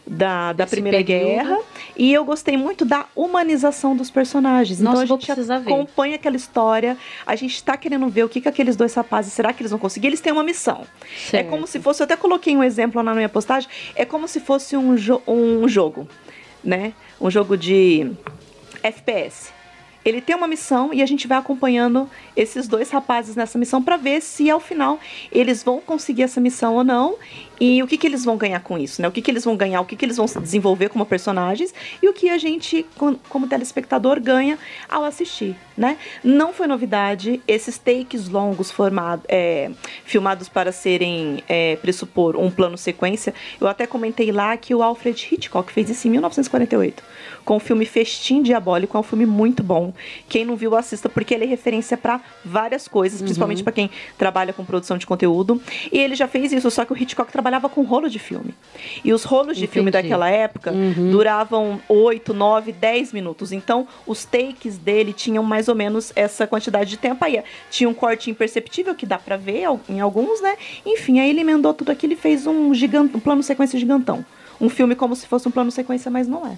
da, 0.09 0.53
da 0.53 0.65
Primeira 0.65 0.97
período. 0.97 1.27
Guerra. 1.27 1.59
E 1.95 2.11
eu 2.11 2.25
gostei 2.25 2.57
muito 2.57 2.83
da 2.83 3.05
humanização 3.15 3.95
dos 3.95 4.09
personagens. 4.09 4.79
Nossa, 4.79 5.03
então 5.03 5.15
a 5.15 5.19
gente 5.19 5.51
acompanha 5.51 6.15
aquela 6.15 6.35
história, 6.35 6.97
a 7.25 7.35
gente 7.35 7.53
está 7.53 7.77
querendo 7.77 8.09
ver 8.09 8.23
o 8.23 8.29
que, 8.29 8.41
que 8.41 8.49
aqueles 8.49 8.75
dois 8.75 8.93
rapazes, 8.93 9.31
será 9.31 9.53
que 9.53 9.61
eles 9.61 9.69
vão 9.69 9.79
conseguir? 9.79 10.07
Eles 10.07 10.19
têm 10.19 10.33
uma 10.33 10.43
missão. 10.43 10.83
Certo. 11.15 11.45
É 11.45 11.49
como 11.49 11.67
se 11.67 11.79
fosse, 11.79 12.01
eu 12.01 12.05
até 12.05 12.15
coloquei 12.15 12.57
um 12.57 12.63
exemplo 12.63 12.97
lá 12.97 13.03
na 13.03 13.13
minha 13.13 13.29
postagem, 13.29 13.69
é 13.95 14.03
como 14.03 14.27
se 14.27 14.39
fosse 14.39 14.75
um, 14.75 14.97
jo 14.97 15.21
um 15.27 15.67
jogo, 15.67 16.07
né? 16.63 16.93
Um 17.21 17.29
jogo 17.29 17.55
de 17.55 18.11
FPS 18.81 19.59
ele 20.03 20.21
tem 20.21 20.35
uma 20.35 20.47
missão 20.47 20.93
e 20.93 21.01
a 21.01 21.05
gente 21.05 21.27
vai 21.27 21.37
acompanhando 21.37 22.09
esses 22.35 22.67
dois 22.67 22.89
rapazes 22.89 23.35
nessa 23.35 23.57
missão 23.57 23.83
para 23.83 23.97
ver 23.97 24.21
se 24.21 24.49
ao 24.49 24.59
final 24.59 24.99
eles 25.31 25.61
vão 25.63 25.81
conseguir 25.81 26.23
essa 26.23 26.39
missão 26.39 26.75
ou 26.75 26.83
não 26.83 27.15
e 27.59 27.83
o 27.83 27.87
que, 27.87 27.97
que 27.97 28.07
eles 28.07 28.23
vão 28.23 28.37
ganhar 28.37 28.59
com 28.61 28.77
isso, 28.77 29.01
né? 29.01 29.07
O 29.07 29.11
que, 29.11 29.21
que 29.21 29.29
eles 29.29 29.43
vão 29.43 29.55
ganhar, 29.55 29.81
o 29.81 29.85
que, 29.85 29.95
que 29.95 30.05
eles 30.05 30.17
vão 30.17 30.25
desenvolver 30.25 30.89
como 30.89 31.05
personagens 31.05 31.73
e 32.01 32.07
o 32.07 32.13
que 32.13 32.29
a 32.29 32.37
gente, 32.37 32.85
como 33.27 33.47
telespectador, 33.47 34.19
ganha 34.21 34.57
ao 34.87 35.03
assistir, 35.03 35.55
né? 35.77 35.97
Não 36.23 36.53
foi 36.53 36.67
novidade, 36.67 37.41
esses 37.47 37.77
takes 37.77 38.29
longos 38.29 38.71
formado, 38.71 39.23
é, 39.27 39.71
filmados 40.05 40.47
para 40.47 40.71
serem, 40.71 41.43
é, 41.47 41.75
pressupor 41.77 42.35
um 42.35 42.49
plano 42.49 42.77
sequência, 42.77 43.33
eu 43.59 43.67
até 43.67 43.85
comentei 43.85 44.31
lá 44.31 44.55
que 44.55 44.73
o 44.73 44.81
Alfred 44.81 45.27
Hitchcock 45.31 45.71
fez 45.71 45.89
isso 45.89 46.07
em 46.07 46.11
1948 46.11 47.03
com 47.49 47.55
o 47.55 47.59
filme 47.59 47.83
Festim 47.83 48.43
Diabólico. 48.43 48.95
É 48.95 48.99
um 48.99 49.03
filme 49.03 49.25
muito 49.25 49.63
bom. 49.63 49.91
Quem 50.27 50.45
não 50.45 50.55
viu, 50.55 50.75
assista, 50.75 51.09
porque 51.09 51.33
ele 51.33 51.45
é 51.45 51.47
referência 51.47 51.97
para 51.97 52.21
várias 52.45 52.87
coisas, 52.87 53.21
principalmente 53.23 53.59
uhum. 53.59 53.63
para 53.63 53.73
quem 53.73 53.89
trabalha 54.19 54.53
com 54.53 54.63
produção 54.63 54.99
de 54.99 55.07
conteúdo. 55.07 55.59
E 55.91 55.97
ele 55.97 56.13
já 56.13 56.27
fez 56.27 56.53
isso, 56.53 56.69
só 56.69 56.85
que 56.85 56.93
o 56.93 56.97
Hitchcock 56.97 57.31
trabalhava 57.49 57.67
com 57.67 57.81
rolo 57.81 58.07
de 58.09 58.19
filme. 58.19 58.53
E 59.03 59.11
os 59.11 59.23
rolos 59.23 59.57
de 59.57 59.63
Entendi. 59.63 59.73
filme 59.73 59.91
daquela 59.91 60.29
época 60.29 60.71
uhum. 60.71 61.09
duravam 61.09 61.81
8, 61.89 62.33
9, 62.33 62.71
10 62.71 63.11
minutos. 63.11 63.51
Então, 63.51 63.87
os 64.05 64.23
takes 64.23 64.77
dele 64.77 65.11
tinham 65.11 65.43
mais 65.43 65.67
ou 65.67 65.75
menos 65.75 66.13
essa 66.15 66.45
quantidade 66.45 66.89
de 66.91 66.97
tempo. 66.97 67.25
Aí 67.25 67.41
tinha 67.71 67.89
um 67.89 67.93
corte 67.93 68.29
imperceptível 68.29 68.93
que 68.93 69.05
dá 69.05 69.17
para 69.17 69.35
ver 69.35 69.63
em 69.89 69.99
alguns, 69.99 70.41
né? 70.41 70.55
Enfim, 70.85 71.19
aí 71.19 71.29
ele 71.29 71.41
emendou 71.41 71.73
tudo 71.73 71.91
aquilo 71.91 72.13
e 72.13 72.15
fez 72.15 72.45
um, 72.45 72.73
gigante, 72.73 73.17
um 73.17 73.19
plano 73.19 73.41
sequência 73.41 73.79
gigantão. 73.79 74.23
Um 74.61 74.69
filme 74.69 74.95
como 74.95 75.15
se 75.15 75.25
fosse 75.25 75.47
um 75.47 75.51
plano 75.51 75.71
sequência, 75.71 76.11
mas 76.11 76.27
não 76.27 76.45
é 76.45 76.57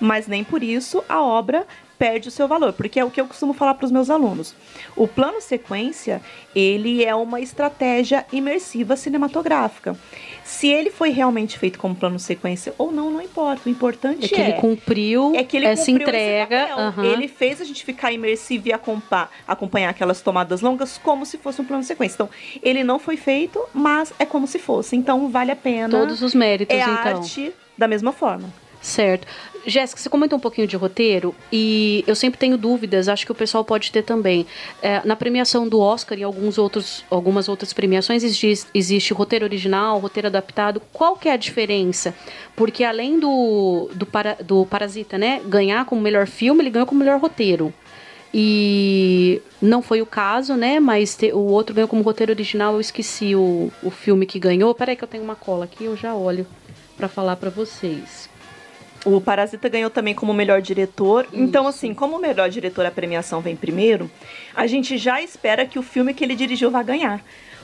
mas 0.00 0.28
nem 0.28 0.44
por 0.44 0.62
isso 0.62 1.02
a 1.08 1.20
obra 1.20 1.66
perde 1.98 2.28
o 2.28 2.30
seu 2.30 2.46
valor, 2.46 2.72
porque 2.72 3.00
é 3.00 3.04
o 3.04 3.10
que 3.10 3.20
eu 3.20 3.26
costumo 3.26 3.52
falar 3.52 3.74
para 3.74 3.84
os 3.84 3.90
meus 3.90 4.08
alunos. 4.08 4.54
O 4.94 5.08
plano 5.08 5.40
sequência, 5.40 6.22
ele 6.54 7.04
é 7.04 7.14
uma 7.14 7.40
estratégia 7.40 8.24
imersiva 8.32 8.96
cinematográfica. 8.96 9.96
Se 10.44 10.68
ele 10.68 10.90
foi 10.90 11.10
realmente 11.10 11.58
feito 11.58 11.78
como 11.78 11.94
plano 11.94 12.18
sequência 12.18 12.72
ou 12.78 12.90
não, 12.90 13.10
não 13.10 13.20
importa. 13.20 13.62
O 13.66 13.68
importante 13.68 14.24
é 14.24 14.28
que 14.28 14.34
é, 14.36 14.48
ele 14.48 14.52
cumpriu 14.54 15.34
é 15.34 15.44
que 15.44 15.56
ele 15.56 15.66
essa 15.66 15.84
cumpriu 15.84 16.08
entrega. 16.08 16.68
Uhum. 16.96 17.04
Ele 17.04 17.28
fez 17.28 17.60
a 17.60 17.64
gente 17.64 17.84
ficar 17.84 18.12
imersivo 18.12 18.68
e 18.68 18.72
acompanhar 19.46 19.90
aquelas 19.90 20.22
tomadas 20.22 20.60
longas 20.60 20.96
como 20.98 21.26
se 21.26 21.36
fosse 21.36 21.60
um 21.60 21.64
plano 21.64 21.82
sequência. 21.82 22.14
Então, 22.14 22.30
ele 22.62 22.84
não 22.84 22.98
foi 22.98 23.16
feito, 23.16 23.60
mas 23.74 24.12
é 24.18 24.24
como 24.24 24.46
se 24.46 24.58
fosse. 24.58 24.96
Então, 24.96 25.28
vale 25.28 25.50
a 25.50 25.56
pena. 25.56 25.88
Todos 25.90 26.22
os 26.22 26.34
méritos, 26.34 26.74
é 26.74 26.80
então. 26.80 26.94
arte 26.94 27.52
da 27.76 27.86
mesma 27.88 28.12
forma. 28.12 28.48
Certo. 28.80 29.26
Jéssica, 29.66 30.00
você 30.00 30.08
comentou 30.08 30.38
um 30.38 30.40
pouquinho 30.40 30.66
de 30.66 30.76
roteiro 30.76 31.34
e 31.52 32.02
eu 32.06 32.14
sempre 32.14 32.38
tenho 32.38 32.56
dúvidas, 32.56 33.06
acho 33.06 33.26
que 33.26 33.32
o 33.32 33.34
pessoal 33.34 33.64
pode 33.64 33.92
ter 33.92 34.02
também. 34.02 34.46
É, 34.80 35.02
na 35.04 35.14
premiação 35.14 35.68
do 35.68 35.78
Oscar 35.78 36.18
e 36.18 36.22
alguns 36.22 36.56
outros, 36.56 37.04
algumas 37.10 37.48
outras 37.48 37.72
premiações 37.72 38.24
existe, 38.24 38.66
existe 38.72 39.12
roteiro 39.12 39.44
original, 39.44 39.98
roteiro 39.98 40.28
adaptado. 40.28 40.80
Qual 40.92 41.16
que 41.16 41.28
é 41.28 41.32
a 41.32 41.36
diferença? 41.36 42.14
Porque 42.56 42.82
além 42.82 43.18
do, 43.18 43.90
do, 43.94 44.06
para, 44.06 44.38
do 44.42 44.64
Parasita 44.64 45.18
né, 45.18 45.42
ganhar 45.44 45.84
como 45.84 46.00
melhor 46.00 46.26
filme, 46.26 46.62
ele 46.62 46.70
ganhou 46.70 46.86
como 46.86 47.00
melhor 47.00 47.20
roteiro. 47.20 47.72
E 48.32 49.40
não 49.60 49.82
foi 49.82 50.00
o 50.02 50.06
caso, 50.06 50.54
né? 50.54 50.78
Mas 50.80 51.16
te, 51.16 51.32
o 51.32 51.40
outro 51.40 51.74
ganhou 51.74 51.88
como 51.88 52.02
roteiro 52.02 52.32
original. 52.32 52.74
Eu 52.74 52.80
esqueci 52.80 53.34
o, 53.34 53.70
o 53.82 53.90
filme 53.90 54.26
que 54.26 54.38
ganhou. 54.38 54.74
Peraí 54.74 54.96
que 54.96 55.04
eu 55.04 55.08
tenho 55.08 55.24
uma 55.24 55.36
cola 55.36 55.64
aqui, 55.64 55.84
eu 55.84 55.96
já 55.96 56.14
olho 56.14 56.46
para 56.96 57.08
falar 57.08 57.36
para 57.36 57.48
vocês. 57.48 58.28
O 59.04 59.20
Parasita 59.20 59.68
ganhou 59.68 59.90
também 59.90 60.14
como 60.14 60.34
melhor 60.34 60.60
diretor. 60.60 61.24
Isso. 61.26 61.36
Então, 61.36 61.66
assim, 61.66 61.94
como 61.94 62.16
o 62.16 62.20
melhor 62.20 62.50
diretor 62.50 62.84
a 62.84 62.90
premiação 62.90 63.40
vem 63.40 63.56
primeiro, 63.56 64.10
a 64.54 64.66
gente 64.66 64.98
já 64.98 65.22
espera 65.22 65.66
que 65.66 65.78
o 65.78 65.82
filme 65.82 66.12
que 66.12 66.24
ele 66.24 66.34
dirigiu 66.34 66.70
vá 66.70 66.82
ganhar. 66.82 67.22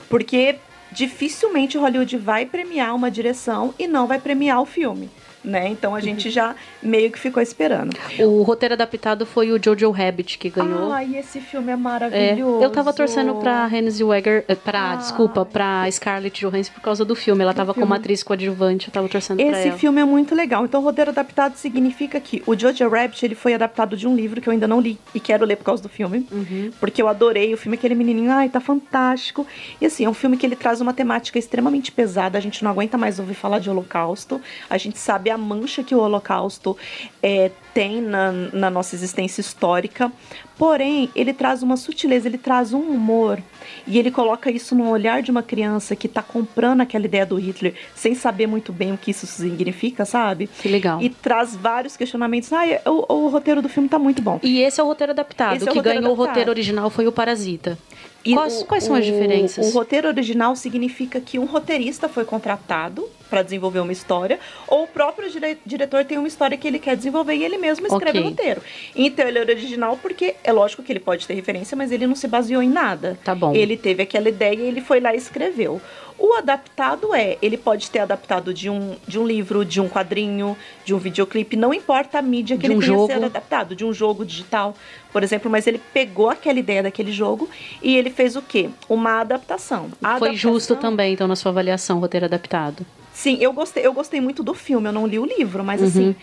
Porque 0.09 0.55
dificilmente 0.91 1.77
Hollywood 1.77 2.17
vai 2.17 2.45
premiar 2.45 2.95
uma 2.95 3.11
direção 3.11 3.73
e 3.77 3.87
não 3.87 4.07
vai 4.07 4.19
premiar 4.19 4.61
o 4.61 4.65
filme 4.65 5.09
né? 5.45 5.69
Então 5.69 5.95
a 5.95 5.99
gente 5.99 6.29
já 6.29 6.55
meio 6.81 7.11
que 7.11 7.19
ficou 7.19 7.41
esperando. 7.41 7.95
O 8.19 8.41
roteiro 8.41 8.73
adaptado 8.73 9.25
foi 9.25 9.51
o 9.51 9.63
Jojo 9.63 9.91
Rabbit 9.91 10.37
que 10.37 10.49
ganhou. 10.49 10.91
Ai, 10.91 11.15
esse 11.17 11.39
filme 11.39 11.71
é 11.71 11.75
maravilhoso. 11.75 12.61
É, 12.61 12.65
eu 12.65 12.69
tava 12.69 12.91
torcendo 12.93 13.35
pra 13.35 13.65
Renée 13.67 13.91
Zellweger, 13.91 14.43
eh, 14.47 14.55
pra, 14.55 14.91
Ai. 14.91 14.97
desculpa, 14.97 15.45
pra 15.45 15.89
Scarlett 15.91 16.45
Johansson 16.45 16.73
por 16.73 16.81
causa 16.81 17.05
do 17.05 17.15
filme. 17.15 17.41
Ela 17.43 17.53
tava 17.53 17.73
filme. 17.73 17.87
como 17.87 17.93
atriz 17.93 18.23
coadjuvante, 18.23 18.87
eu 18.87 18.93
tava 18.93 19.07
torcendo 19.07 19.39
esse 19.39 19.49
pra 19.49 19.59
ela. 19.59 19.67
Esse 19.69 19.77
filme 19.77 20.01
é 20.01 20.05
muito 20.05 20.33
legal. 20.33 20.65
Então, 20.65 20.81
o 20.81 20.83
roteiro 20.83 21.11
adaptado 21.11 21.55
significa 21.55 22.19
que 22.19 22.41
o 22.45 22.57
Jojo 22.57 22.87
Rabbit, 22.89 23.25
ele 23.25 23.35
foi 23.35 23.53
adaptado 23.53 23.95
de 23.95 24.07
um 24.07 24.15
livro 24.15 24.41
que 24.41 24.49
eu 24.49 24.53
ainda 24.53 24.67
não 24.67 24.79
li 24.79 24.97
e 25.13 25.19
quero 25.19 25.45
ler 25.45 25.57
por 25.57 25.63
causa 25.63 25.83
do 25.83 25.89
filme. 25.89 26.27
Uhum. 26.31 26.71
Porque 26.79 27.01
eu 27.01 27.07
adorei 27.07 27.53
o 27.53 27.57
filme, 27.57 27.77
aquele 27.77 27.95
menininho, 27.95 28.31
ai, 28.31 28.49
tá 28.49 28.59
fantástico. 28.59 29.45
E 29.79 29.85
assim, 29.85 30.05
é 30.05 30.09
um 30.09 30.13
filme 30.13 30.37
que 30.37 30.45
ele 30.45 30.55
traz 30.55 30.81
uma 30.81 30.93
temática 30.93 31.37
extremamente 31.37 31.91
pesada. 31.91 32.37
A 32.37 32.41
gente 32.41 32.63
não 32.63 32.71
aguenta 32.71 32.97
mais 32.97 33.19
ouvir 33.19 33.35
falar 33.35 33.59
de 33.59 33.69
holocausto. 33.69 34.41
A 34.69 34.77
gente 34.77 34.97
sabe 34.97 35.29
a 35.35 35.37
mancha 35.37 35.83
que 35.83 35.93
o 35.93 35.99
Holocausto 35.99 36.75
é, 37.21 37.51
tem 37.73 38.01
na, 38.01 38.31
na 38.31 38.69
nossa 38.69 38.95
existência 38.95 39.41
histórica, 39.41 40.11
porém 40.57 41.09
ele 41.15 41.33
traz 41.33 41.61
uma 41.61 41.77
sutileza, 41.77 42.27
ele 42.27 42.37
traz 42.37 42.73
um 42.73 42.81
humor 42.81 43.41
e 43.85 43.99
ele 43.99 44.09
coloca 44.09 44.49
isso 44.49 44.73
no 44.73 44.89
olhar 44.89 45.21
de 45.21 45.29
uma 45.29 45.43
criança 45.43 45.95
que 45.95 46.07
está 46.07 46.21
comprando 46.21 46.81
aquela 46.81 47.05
ideia 47.05 47.25
do 47.25 47.35
Hitler 47.35 47.75
sem 47.93 48.15
saber 48.15 48.47
muito 48.47 48.71
bem 48.71 48.93
o 48.93 48.97
que 48.97 49.11
isso 49.11 49.27
significa, 49.27 50.05
sabe? 50.05 50.47
Que 50.47 50.69
legal. 50.69 51.01
E 51.01 51.09
traz 51.09 51.55
vários 51.55 51.95
questionamentos. 51.97 52.51
Ah, 52.53 52.63
o, 52.89 53.13
o 53.13 53.27
roteiro 53.27 53.61
do 53.61 53.69
filme 53.69 53.87
está 53.87 53.99
muito 53.99 54.21
bom. 54.21 54.39
E 54.41 54.61
esse 54.61 54.79
é 54.79 54.83
o 54.83 54.87
roteiro 54.87 55.11
adaptado. 55.11 55.57
Esse 55.57 55.69
o 55.69 55.71
que 55.71 55.77
é 55.77 55.81
o 55.81 55.83
ganhou 55.83 55.99
adaptado. 55.99 56.19
o 56.19 56.25
roteiro 56.25 56.49
original 56.49 56.89
foi 56.89 57.07
o 57.07 57.11
Parasita. 57.11 57.77
E 58.25 58.33
quais, 58.33 58.61
o, 58.61 58.65
quais 58.65 58.83
são 58.83 58.95
as 58.95 59.05
diferenças? 59.05 59.67
O, 59.67 59.69
o 59.69 59.73
roteiro 59.73 60.07
original 60.07 60.55
significa 60.55 61.21
que 61.21 61.37
um 61.37 61.45
roteirista 61.45 62.09
foi 62.09 62.25
contratado 62.25 63.07
para 63.29 63.41
desenvolver 63.41 63.79
uma 63.79 63.91
história, 63.91 64.39
ou 64.67 64.83
o 64.83 64.87
próprio 64.87 65.29
dire 65.29 65.57
diretor 65.65 66.05
tem 66.05 66.17
uma 66.17 66.27
história 66.27 66.57
que 66.57 66.67
ele 66.67 66.79
quer 66.79 66.95
desenvolver 66.95 67.35
e 67.35 67.43
ele 67.43 67.57
mesmo 67.57 67.85
escreve 67.85 68.19
okay. 68.19 68.21
o 68.21 68.29
roteiro. 68.29 68.61
Então 68.95 69.27
ele 69.27 69.39
é 69.39 69.41
original 69.41 69.97
porque 70.01 70.35
é 70.43 70.51
lógico 70.51 70.81
que 70.83 70.91
ele 70.91 70.99
pode 70.99 71.27
ter 71.27 71.33
referência, 71.33 71.75
mas 71.75 71.91
ele 71.91 72.07
não 72.07 72.15
se 72.15 72.27
baseou 72.27 72.61
em 72.61 72.69
nada. 72.69 73.17
Tá 73.23 73.35
bom. 73.35 73.53
Ele 73.53 73.77
teve 73.77 74.03
aquela 74.03 74.29
ideia 74.29 74.55
e 74.55 74.67
ele 74.67 74.81
foi 74.81 74.99
lá 74.99 75.13
e 75.13 75.17
escreveu. 75.17 75.81
O 76.17 76.33
adaptado 76.33 77.13
é, 77.13 77.37
ele 77.41 77.57
pode 77.57 77.91
ter 77.91 77.99
adaptado 77.99 78.53
de 78.53 78.69
um, 78.69 78.95
de 79.07 79.19
um 79.19 79.27
livro, 79.27 79.65
de 79.65 79.81
um 79.81 79.89
quadrinho, 79.89 80.57
de 80.85 80.93
um 80.93 80.97
videoclipe, 80.97 81.55
não 81.57 81.73
importa 81.73 82.19
a 82.19 82.21
mídia 82.21 82.55
que 82.55 82.61
de 82.61 82.67
ele 82.67 82.75
um 82.75 82.79
tenha 82.79 82.93
jogo. 82.93 83.13
sido 83.13 83.25
adaptado, 83.25 83.75
de 83.75 83.83
um 83.83 83.93
jogo 83.93 84.25
digital, 84.25 84.75
por 85.11 85.23
exemplo, 85.23 85.51
mas 85.51 85.67
ele 85.67 85.81
pegou 85.93 86.29
aquela 86.29 86.57
ideia 86.57 86.83
daquele 86.83 87.11
jogo 87.11 87.49
e 87.81 87.95
ele 87.95 88.09
fez 88.09 88.35
o 88.35 88.41
quê? 88.41 88.69
Uma 88.87 89.21
adaptação. 89.21 89.89
A 90.01 90.17
Foi 90.17 90.29
adaptação... 90.29 90.53
justo 90.53 90.75
também, 90.75 91.13
então, 91.13 91.27
na 91.27 91.35
sua 91.35 91.51
avaliação, 91.51 91.99
roteiro 91.99 92.25
adaptado. 92.25 92.85
Sim, 93.13 93.37
eu 93.39 93.51
gostei, 93.53 93.85
eu 93.85 93.93
gostei 93.93 94.21
muito 94.21 94.43
do 94.43 94.53
filme, 94.53 94.87
eu 94.87 94.93
não 94.93 95.05
li 95.07 95.19
o 95.19 95.25
livro, 95.25 95.63
mas 95.63 95.81
uhum. 95.81 95.87
assim, 95.87 96.15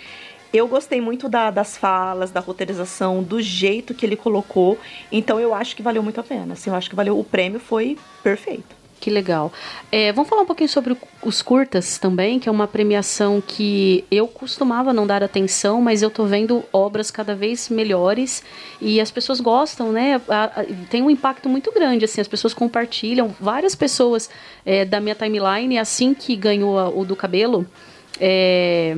eu 0.52 0.68
gostei 0.68 1.00
muito 1.00 1.28
da, 1.28 1.50
das 1.50 1.76
falas, 1.76 2.30
da 2.30 2.40
roteirização, 2.40 3.22
do 3.22 3.40
jeito 3.40 3.94
que 3.94 4.04
ele 4.04 4.16
colocou. 4.16 4.78
Então 5.10 5.40
eu 5.40 5.54
acho 5.54 5.74
que 5.74 5.82
valeu 5.82 6.02
muito 6.02 6.20
a 6.20 6.22
pena. 6.22 6.52
Assim, 6.52 6.68
eu 6.68 6.76
acho 6.76 6.90
que 6.90 6.96
valeu. 6.96 7.18
O 7.18 7.24
prêmio 7.24 7.58
foi 7.58 7.96
perfeito. 8.22 8.81
Que 9.02 9.10
legal. 9.10 9.52
É, 9.90 10.12
vamos 10.12 10.30
falar 10.30 10.42
um 10.42 10.46
pouquinho 10.46 10.68
sobre 10.68 10.96
os 11.24 11.42
curtas 11.42 11.98
também, 11.98 12.38
que 12.38 12.48
é 12.48 12.52
uma 12.52 12.68
premiação 12.68 13.42
que 13.44 14.04
eu 14.12 14.28
costumava 14.28 14.92
não 14.92 15.04
dar 15.04 15.24
atenção, 15.24 15.82
mas 15.82 16.02
eu 16.02 16.08
tô 16.08 16.24
vendo 16.24 16.62
obras 16.72 17.10
cada 17.10 17.34
vez 17.34 17.68
melhores 17.68 18.44
e 18.80 19.00
as 19.00 19.10
pessoas 19.10 19.40
gostam, 19.40 19.90
né? 19.90 20.20
tem 20.88 21.02
um 21.02 21.10
impacto 21.10 21.48
muito 21.48 21.72
grande, 21.72 22.04
assim, 22.04 22.20
as 22.20 22.28
pessoas 22.28 22.54
compartilham. 22.54 23.34
Várias 23.40 23.74
pessoas 23.74 24.30
é, 24.64 24.84
da 24.84 25.00
minha 25.00 25.16
timeline, 25.16 25.80
assim 25.80 26.14
que 26.14 26.36
ganhou 26.36 26.96
o 26.96 27.04
do 27.04 27.16
cabelo, 27.16 27.66
é, 28.20 28.96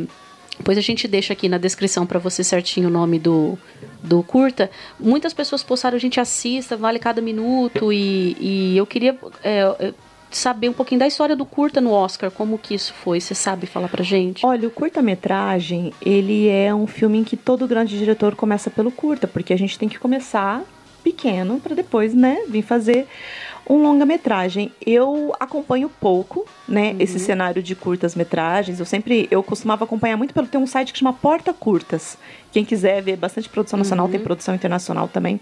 Pois 0.62 0.78
a 0.78 0.80
gente 0.80 1.08
deixa 1.08 1.32
aqui 1.32 1.48
na 1.48 1.58
descrição 1.58 2.06
para 2.06 2.18
você 2.18 2.44
certinho 2.44 2.88
o 2.88 2.92
nome 2.92 3.18
do, 3.18 3.58
do 4.02 4.22
curta. 4.22 4.70
Muitas 4.98 5.32
pessoas 5.32 5.62
postaram, 5.62 5.96
a 5.96 6.00
gente 6.00 6.20
assista, 6.20 6.76
vale 6.76 6.98
cada 6.98 7.20
minuto. 7.20 7.92
E, 7.92 8.36
e 8.38 8.76
eu 8.76 8.86
queria 8.86 9.18
é, 9.42 9.60
é, 9.80 9.94
saber 10.30 10.68
um 10.68 10.72
pouquinho 10.72 10.98
da 10.98 11.06
história 11.06 11.34
do 11.34 11.44
curta 11.44 11.80
no 11.80 11.90
Oscar, 11.90 12.30
como 12.30 12.58
que 12.58 12.74
isso 12.74 12.92
foi. 12.94 13.20
Você 13.20 13.34
sabe 13.34 13.66
falar 13.66 13.88
pra 13.88 14.04
gente? 14.04 14.44
Olha, 14.44 14.68
o 14.68 14.70
curta-metragem, 14.70 15.92
ele 16.00 16.48
é 16.48 16.74
um 16.74 16.86
filme 16.86 17.18
em 17.18 17.24
que 17.24 17.36
todo 17.36 17.66
grande 17.66 17.98
diretor 17.98 18.34
começa 18.34 18.70
pelo 18.70 18.90
curta, 18.90 19.26
porque 19.26 19.52
a 19.52 19.58
gente 19.58 19.78
tem 19.78 19.88
que 19.88 19.98
começar 19.98 20.62
pequeno 21.04 21.60
para 21.60 21.76
depois, 21.76 22.14
né, 22.14 22.38
vir 22.48 22.62
fazer 22.62 23.06
um 23.68 23.76
longa-metragem. 23.76 24.72
Eu 24.84 25.32
acompanho 25.38 25.90
pouco, 26.00 26.46
né, 26.68 26.92
uhum. 26.92 26.96
esse 27.00 27.18
cenário 27.18 27.62
de 27.62 27.74
curtas-metragens. 27.74 28.80
Eu 28.80 28.86
sempre, 28.86 29.28
eu 29.30 29.42
costumava 29.42 29.84
acompanhar 29.84 30.16
muito 30.16 30.34
pelo 30.34 30.46
ter 30.46 30.58
um 30.58 30.66
site 30.66 30.92
que 30.92 30.98
chama 30.98 31.12
Porta 31.12 31.52
Curtas. 31.52 32.18
Quem 32.52 32.64
quiser 32.64 33.02
ver 33.02 33.16
bastante 33.16 33.48
produção 33.48 33.78
nacional, 33.78 34.06
uhum. 34.06 34.12
tem 34.12 34.20
produção 34.20 34.54
internacional 34.54 35.08
também. 35.08 35.40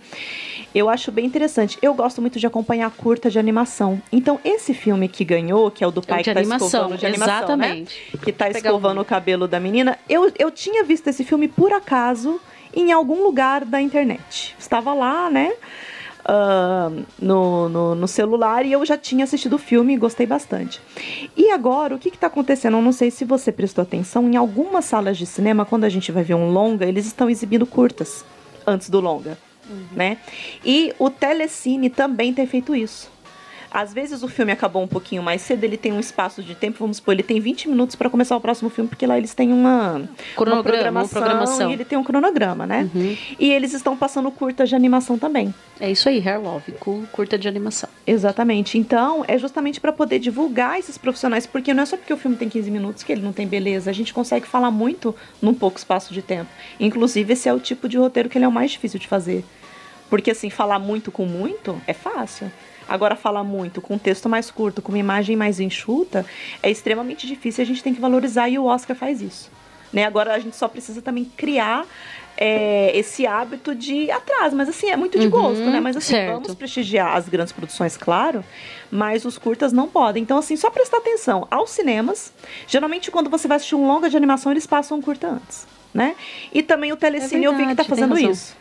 Eu 0.75 0.88
acho 0.88 1.12
bem 1.12 1.26
interessante. 1.26 1.78
Eu 1.83 1.92
gosto 1.95 2.21
muito 2.21 2.38
de 2.38 2.47
acompanhar 2.47 2.90
curta 2.90 3.31
de 3.31 3.38
animação. 3.38 4.00
Então, 4.11 4.40
esse 4.45 4.73
filme 4.73 5.09
que 5.09 5.25
ganhou, 5.25 5.71
que 5.71 5.85
é 5.85 5.87
o 5.87 5.90
do 5.90 6.00
pai 6.00 6.21
é 6.21 6.23
que 6.23 6.33
tá 6.33 6.40
animação, 6.40 6.66
escovando 6.66 6.99
de 6.99 7.07
animação, 7.07 7.57
né? 7.57 7.66
exatamente. 7.66 8.00
Né? 8.14 8.21
Que 8.25 8.33
tá 8.33 8.49
escovando 8.49 9.00
o 9.00 9.04
cabelo 9.04 9.47
da 9.47 9.61
menina. 9.61 9.99
Eu, 10.09 10.33
eu 10.38 10.50
tinha 10.50 10.83
visto 10.85 11.09
esse 11.09 11.25
filme 11.25 11.49
por 11.49 11.73
acaso 11.73 12.40
em 12.75 12.93
algum 12.93 13.23
lugar 13.23 13.64
da 13.64 13.81
internet. 13.81 14.55
Estava 14.59 14.93
lá, 14.95 15.31
né? 15.31 15.52
Uh, 16.23 17.05
no, 17.21 17.69
no, 17.69 17.95
no, 17.97 18.07
celular 18.07 18.64
e 18.64 18.71
eu 18.71 18.87
já 18.87 18.97
tinha 18.97 19.25
assistido 19.25 19.55
o 19.55 19.59
filme 19.59 19.95
e 19.95 19.97
gostei 19.97 20.25
bastante. 20.25 20.81
E 21.37 21.50
agora, 21.50 21.97
o 21.97 21.99
que 21.99 22.11
está 22.11 22.29
acontecendo? 22.29 22.76
Eu 22.76 22.83
não 22.83 22.93
sei 22.93 23.11
se 23.11 23.25
você 23.25 23.50
prestou 23.50 23.83
atenção, 23.83 24.29
em 24.29 24.37
algumas 24.37 24.85
salas 24.85 25.19
de 25.19 25.26
cinema, 25.26 25.64
quando 25.64 25.83
a 25.83 25.88
gente 25.88 26.12
vai 26.12 26.23
ver 26.23 26.35
um 26.35 26.52
longa, 26.52 26.87
eles 26.87 27.07
estão 27.07 27.29
exibindo 27.29 27.67
curtas 27.67 28.25
antes 28.64 28.88
do 28.88 29.00
longa. 29.00 29.37
Uhum. 29.69 29.85
Né? 29.97 30.19
E 30.64 30.95
o 30.97 31.11
Telecine 31.11 31.91
também 31.91 32.33
tem 32.33 32.47
feito 32.47 32.75
isso. 32.75 33.11
Às 33.73 33.95
vezes 33.95 34.23
o 34.23 34.29
filme 34.29 34.52
acabou 34.52 34.83
um 34.83 34.87
pouquinho 34.87 35.23
mais 35.23 35.41
cedo, 35.41 35.64
ele 35.64 35.79
tem 35.79 35.93
um 35.93 35.99
espaço 35.99 36.43
de 36.43 36.55
tempo, 36.55 36.79
vamos 36.81 36.99
supor, 36.99 37.14
ele 37.14 37.23
tem 37.23 37.41
20 37.41 37.71
minutos 37.71 37.97
para 37.97 38.11
começar 38.11 38.37
o 38.37 38.41
próximo 38.41 38.69
filme, 38.69 38.88
porque 38.88 39.07
lá 39.07 39.17
eles 39.17 39.33
têm 39.33 39.50
uma, 39.50 40.02
uma 40.37 40.62
programação, 40.62 41.23
programação. 41.23 41.71
e 41.71 41.73
ele 41.73 41.85
tem 41.85 41.99
um 41.99 42.05
cronograma, 42.05 42.67
né? 42.67 42.91
Uhum. 42.95 43.17
E 43.38 43.50
eles 43.50 43.73
estão 43.73 43.97
passando 43.97 44.31
curta 44.31 44.67
de 44.67 44.75
animação 44.75 45.19
também. 45.19 45.55
É 45.81 45.91
isso 45.91 46.09
aí, 46.09 46.19
Hair 46.26 46.41
Love, 46.41 46.73
curta 47.11 47.38
de 47.38 47.49
animação. 47.49 47.88
Exatamente. 48.07 48.76
Então, 48.76 49.25
é 49.26 49.38
justamente 49.38 49.81
para 49.81 49.93
poder 49.93 50.19
divulgar 50.19 50.79
esses 50.79 50.99
profissionais, 50.99 51.47
porque 51.47 51.73
não 51.73 51.83
é 51.83 51.87
só 51.87 51.97
porque 51.97 52.12
o 52.12 52.17
filme 52.17 52.37
tem 52.37 52.49
15 52.49 52.71
minutos 52.71 53.02
que 53.02 53.11
ele 53.11 53.23
não 53.23 53.33
tem 53.33 53.47
beleza, 53.47 53.91
a 53.91 53.95
gente 53.95 54.12
consegue 54.12 54.47
falar 54.47 54.71
muito 54.71 55.14
num 55.41 55.55
pouco 55.55 55.79
espaço 55.79 56.12
de 56.12 56.21
tempo. 56.21 56.50
Inclusive, 56.79 57.33
esse 57.33 57.49
é 57.49 57.52
o 57.55 57.59
tipo 57.59 57.88
de 57.88 57.97
roteiro 57.97 58.29
que 58.29 58.37
ele 58.37 58.45
é 58.45 58.49
o 58.49 58.52
mais 58.52 58.71
difícil 58.71 59.00
de 59.00 59.09
fazer. 59.09 59.45
Porque 60.11 60.31
assim, 60.31 60.50
falar 60.50 60.79
muito 60.79 61.11
com 61.11 61.25
muito 61.25 61.81
é 61.87 61.95
fácil. 61.95 62.52
Agora, 62.89 63.17
falar 63.17 63.45
muito 63.45 63.81
com 63.81 63.95
um 63.95 63.99
texto 63.99 64.29
mais 64.29 64.51
curto, 64.51 64.83
com 64.83 64.93
uma 64.93 64.99
imagem 64.99 65.37
mais 65.37 65.61
enxuta, 65.61 66.27
é 66.62 66.71
extremamente 66.71 67.27
difícil. 67.27 67.62
A 67.62 67.67
gente 67.67 67.83
tem 67.83 67.95
que 67.95 68.01
valorizar 68.01 68.49
e 68.49 68.59
o 68.59 68.65
Oscar 68.65 68.97
faz 68.97 69.21
isso. 69.21 69.51
Né? 69.93 70.05
Agora, 70.05 70.35
a 70.35 70.39
gente 70.39 70.57
só 70.57 70.69
precisa 70.69 71.03
também 71.03 71.25
criar 71.25 71.87
é, 72.37 72.97
esse 72.97 73.27
hábito 73.27 73.75
de 73.75 74.11
atrás. 74.11 74.53
Mas 74.53 74.68
assim, 74.68 74.88
é 74.90 74.97
muito 74.97 75.18
de 75.18 75.27
uhum, 75.27 75.31
gosto, 75.31 75.64
né? 75.64 75.81
Mas 75.81 75.97
assim, 75.97 76.14
certo. 76.14 76.33
vamos 76.33 76.55
prestigiar 76.55 77.16
as 77.16 77.29
grandes 77.29 77.53
produções, 77.53 77.97
claro, 77.97 78.45
mas 78.90 79.25
os 79.25 79.38
curtas 79.38 79.73
não 79.73 79.88
podem. 79.88 80.23
Então, 80.23 80.38
assim, 80.38 80.57
só 80.57 80.71
prestar 80.71 80.99
atenção 80.99 81.47
aos 81.51 81.71
cinemas. 81.71 82.33
Geralmente, 82.66 83.11
quando 83.11 83.31
você 83.31 83.47
vai 83.47 83.57
assistir 83.57 83.75
um 83.75 83.87
longa 83.87 84.09
de 84.09 84.16
animação, 84.16 84.53
eles 84.53 84.66
passam 84.66 84.99
um 84.99 85.03
curta 85.03 85.29
antes. 85.29 85.66
Né? 85.92 86.16
E 86.53 86.62
também 86.62 86.90
o 86.90 86.97
Telecine 86.97 87.45
é 87.45 87.49
verdade, 87.49 87.62
eu 87.62 87.68
vi 87.68 87.77
que 87.77 87.77
tá 87.77 87.85
fazendo 87.85 88.18
isso. 88.18 88.57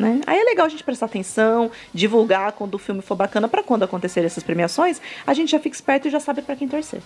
Né? 0.00 0.20
Aí 0.26 0.38
é 0.38 0.44
legal 0.44 0.64
a 0.64 0.68
gente 0.68 0.82
prestar 0.82 1.06
atenção, 1.06 1.70
divulgar 1.92 2.52
quando 2.52 2.74
o 2.74 2.78
filme 2.78 3.02
for 3.02 3.14
bacana, 3.14 3.46
para 3.46 3.62
quando 3.62 3.82
acontecer 3.82 4.24
essas 4.24 4.42
premiações, 4.42 4.98
a 5.26 5.34
gente 5.34 5.50
já 5.50 5.60
fica 5.60 5.76
esperto 5.76 6.08
e 6.08 6.10
já 6.10 6.18
sabe 6.18 6.40
para 6.40 6.56
quem 6.56 6.66
torcer. 6.66 7.02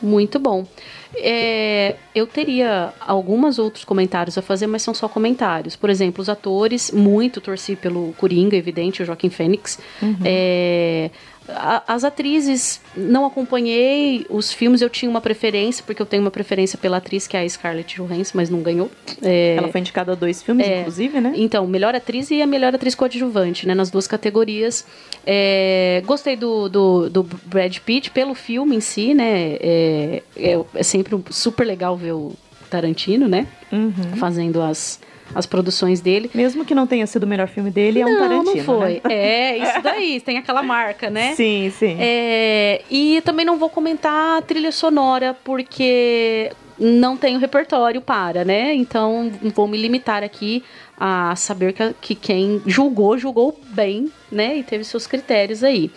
Muito 0.00 0.38
bom. 0.40 0.66
É, 1.14 1.94
eu 2.14 2.26
teria 2.26 2.92
alguns 2.98 3.58
outros 3.58 3.84
comentários 3.84 4.36
a 4.36 4.42
fazer, 4.42 4.66
mas 4.66 4.82
são 4.82 4.92
só 4.92 5.08
comentários. 5.08 5.76
Por 5.76 5.88
exemplo, 5.90 6.20
os 6.20 6.28
atores, 6.28 6.90
muito 6.90 7.40
torci 7.40 7.76
pelo 7.76 8.12
Coringa, 8.14 8.56
evidente, 8.56 9.02
o 9.02 9.06
Joaquim 9.06 9.30
Fênix. 9.30 9.78
Uhum. 10.00 10.16
É, 10.24 11.10
as 11.48 12.04
atrizes, 12.04 12.80
não 12.96 13.26
acompanhei 13.26 14.24
os 14.30 14.52
filmes, 14.52 14.80
eu 14.80 14.88
tinha 14.88 15.10
uma 15.10 15.20
preferência, 15.20 15.82
porque 15.84 16.00
eu 16.00 16.06
tenho 16.06 16.22
uma 16.22 16.30
preferência 16.30 16.78
pela 16.78 16.98
atriz, 16.98 17.26
que 17.26 17.36
é 17.36 17.40
a 17.40 17.48
Scarlett 17.48 17.96
Johansson, 17.96 18.32
mas 18.34 18.48
não 18.48 18.60
ganhou. 18.60 18.90
É, 19.20 19.56
Ela 19.56 19.68
foi 19.68 19.80
indicada 19.80 20.12
a 20.12 20.14
dois 20.14 20.42
filmes, 20.42 20.66
é, 20.66 20.80
inclusive, 20.80 21.20
né? 21.20 21.32
Então, 21.36 21.66
melhor 21.66 21.94
atriz 21.94 22.30
e 22.30 22.40
a 22.40 22.46
melhor 22.46 22.74
atriz 22.74 22.94
coadjuvante, 22.94 23.66
né? 23.66 23.74
Nas 23.74 23.90
duas 23.90 24.06
categorias. 24.06 24.86
É, 25.26 26.02
gostei 26.06 26.36
do, 26.36 26.68
do, 26.68 27.10
do, 27.10 27.22
Brad 27.44 27.76
Pitt 27.78 28.10
pelo 28.10 28.34
filme 28.34 28.76
em 28.76 28.80
si, 28.80 29.12
né? 29.12 29.56
É, 29.60 30.22
é, 30.36 30.64
é 30.74 30.82
sempre 30.82 31.18
super 31.30 31.66
legal 31.66 31.96
ver 31.96 32.12
o 32.12 32.32
Tarantino, 32.70 33.28
né? 33.28 33.46
Uhum. 33.72 34.16
Fazendo 34.16 34.62
as 34.62 35.00
as 35.34 35.46
produções 35.46 36.00
dele. 36.00 36.30
Mesmo 36.34 36.64
que 36.64 36.74
não 36.74 36.86
tenha 36.86 37.06
sido 37.06 37.24
o 37.24 37.26
melhor 37.26 37.48
filme 37.48 37.70
dele, 37.70 38.00
é 38.00 38.06
um 38.06 38.18
Tarantino. 38.18 38.56
Não 38.56 38.64
foi. 38.64 38.94
Né? 38.94 39.00
É, 39.22 39.56
isso 39.58 39.82
daí, 39.82 40.20
tem 40.20 40.38
aquela 40.38 40.62
marca, 40.62 41.08
né? 41.10 41.34
Sim, 41.34 41.72
sim. 41.76 41.96
É, 41.98 42.82
e 42.90 43.20
também 43.22 43.44
não 43.44 43.58
vou 43.58 43.68
comentar 43.68 44.38
a 44.38 44.42
trilha 44.42 44.72
sonora, 44.72 45.36
porque 45.44 46.50
não 46.78 47.16
tenho 47.16 47.38
repertório 47.38 48.00
para, 48.00 48.44
né? 48.44 48.74
Então 48.74 49.30
vou 49.54 49.68
me 49.68 49.76
limitar 49.76 50.22
aqui 50.22 50.62
a 51.04 51.34
saber 51.34 51.72
que, 51.72 51.94
que 52.00 52.14
quem 52.14 52.62
julgou, 52.64 53.18
julgou 53.18 53.58
bem, 53.70 54.08
né? 54.30 54.58
E 54.58 54.62
teve 54.62 54.84
seus 54.84 55.04
critérios 55.04 55.64
aí. 55.64 55.90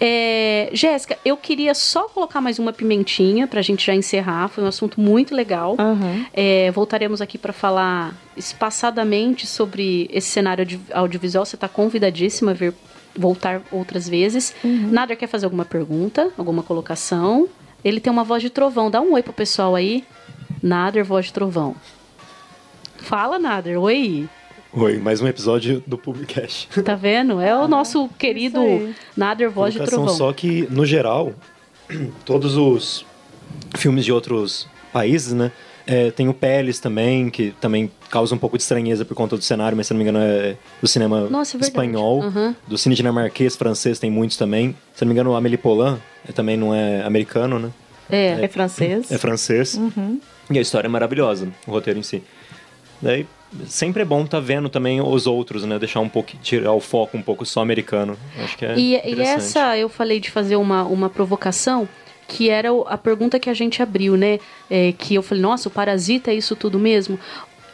É, 0.00 0.68
Jéssica, 0.72 1.16
eu 1.24 1.36
queria 1.36 1.74
só 1.74 2.08
colocar 2.08 2.40
mais 2.40 2.58
uma 2.58 2.72
pimentinha 2.72 3.46
pra 3.46 3.62
gente 3.62 3.86
já 3.86 3.94
encerrar. 3.94 4.48
Foi 4.48 4.64
um 4.64 4.66
assunto 4.66 5.00
muito 5.00 5.32
legal. 5.32 5.76
Uhum. 5.78 6.26
É, 6.34 6.72
voltaremos 6.72 7.20
aqui 7.20 7.38
para 7.38 7.52
falar 7.52 8.16
espaçadamente 8.36 9.46
sobre 9.46 10.10
esse 10.12 10.30
cenário 10.30 10.66
audiovisual. 10.92 11.46
Você 11.46 11.54
está 11.54 11.68
convidadíssima 11.68 12.50
a 12.50 12.54
vir 12.54 12.74
voltar 13.14 13.62
outras 13.70 14.08
vezes. 14.08 14.56
Uhum. 14.64 14.88
Nader 14.90 15.16
quer 15.16 15.28
fazer 15.28 15.46
alguma 15.46 15.64
pergunta, 15.64 16.32
alguma 16.36 16.64
colocação? 16.64 17.48
Ele 17.84 18.00
tem 18.00 18.12
uma 18.12 18.24
voz 18.24 18.42
de 18.42 18.50
trovão. 18.50 18.90
Dá 18.90 19.00
um 19.00 19.12
oi 19.12 19.22
pro 19.22 19.32
pessoal 19.32 19.76
aí. 19.76 20.02
Nader, 20.60 21.04
voz 21.04 21.26
de 21.26 21.32
trovão. 21.32 21.76
Fala, 23.02 23.38
Nader. 23.38 23.78
Oi. 23.78 24.28
Oi, 24.72 24.98
mais 24.98 25.20
um 25.20 25.26
episódio 25.26 25.82
do 25.86 25.98
Publicast. 25.98 26.68
Tá 26.82 26.94
vendo? 26.94 27.40
É 27.40 27.54
o 27.54 27.66
nosso 27.66 28.08
querido 28.18 28.60
Nader 29.16 29.50
Voz 29.50 29.74
de 29.74 29.80
Trovão. 29.80 30.08
Só 30.08 30.32
que, 30.32 30.66
no 30.70 30.86
geral, 30.86 31.32
todos 32.24 32.56
os 32.56 33.04
filmes 33.76 34.04
de 34.04 34.12
outros 34.12 34.68
países, 34.92 35.32
né? 35.32 35.50
É, 35.84 36.12
tem 36.12 36.28
o 36.28 36.32
Peles 36.32 36.78
também, 36.78 37.28
que 37.28 37.52
também 37.60 37.90
causa 38.08 38.36
um 38.36 38.38
pouco 38.38 38.56
de 38.56 38.62
estranheza 38.62 39.04
por 39.04 39.16
conta 39.16 39.36
do 39.36 39.42
cenário, 39.42 39.76
mas 39.76 39.88
se 39.88 39.92
não 39.92 39.98
me 39.98 40.04
engano 40.08 40.20
é 40.20 40.56
do 40.80 40.86
cinema 40.86 41.28
Nossa, 41.28 41.56
é 41.56 41.60
espanhol. 41.60 42.20
Uhum. 42.20 42.54
Do 42.68 42.78
cine 42.78 42.94
dinamarquês, 42.94 43.56
francês, 43.56 43.98
tem 43.98 44.10
muitos 44.10 44.36
também. 44.36 44.76
Se 44.94 45.04
não 45.04 45.08
me 45.08 45.12
engano, 45.12 45.32
o 45.32 45.34
Amélie 45.34 45.58
Poulain 45.58 45.98
é, 46.26 46.30
também 46.30 46.56
não 46.56 46.72
é 46.72 47.02
americano, 47.02 47.58
né? 47.58 47.70
É, 48.08 48.26
é, 48.26 48.44
é 48.44 48.48
francês. 48.48 49.10
É 49.10 49.18
francês. 49.18 49.74
Uhum. 49.74 50.20
E 50.50 50.58
a 50.58 50.62
história 50.62 50.86
é 50.86 50.90
maravilhosa, 50.90 51.48
o 51.66 51.72
roteiro 51.72 51.98
em 51.98 52.02
si. 52.02 52.22
Daí 53.02 53.26
sempre 53.66 54.02
é 54.02 54.04
bom 54.04 54.22
estar 54.24 54.38
tá 54.38 54.44
vendo 54.44 54.68
também 54.68 55.00
os 55.00 55.26
outros, 55.26 55.64
né? 55.64 55.78
Deixar 55.78 56.00
um 56.00 56.08
pouco, 56.08 56.32
tirar 56.42 56.72
o 56.72 56.80
foco 56.80 57.16
um 57.16 57.22
pouco 57.22 57.44
só 57.44 57.60
americano. 57.60 58.16
Acho 58.42 58.56
que 58.56 58.64
é 58.64 58.78
e, 58.78 58.92
e 58.92 59.20
essa, 59.20 59.76
eu 59.76 59.88
falei 59.88 60.20
de 60.20 60.30
fazer 60.30 60.56
uma, 60.56 60.84
uma 60.84 61.10
provocação, 61.10 61.88
que 62.26 62.48
era 62.48 62.68
a 62.86 62.96
pergunta 62.96 63.38
que 63.38 63.50
a 63.50 63.54
gente 63.54 63.82
abriu, 63.82 64.16
né? 64.16 64.38
É, 64.70 64.92
que 64.92 65.14
eu 65.14 65.22
falei, 65.22 65.42
nossa, 65.42 65.68
o 65.68 65.72
Parasita 65.72 66.30
é 66.30 66.34
isso 66.34 66.56
tudo 66.56 66.78
mesmo? 66.78 67.18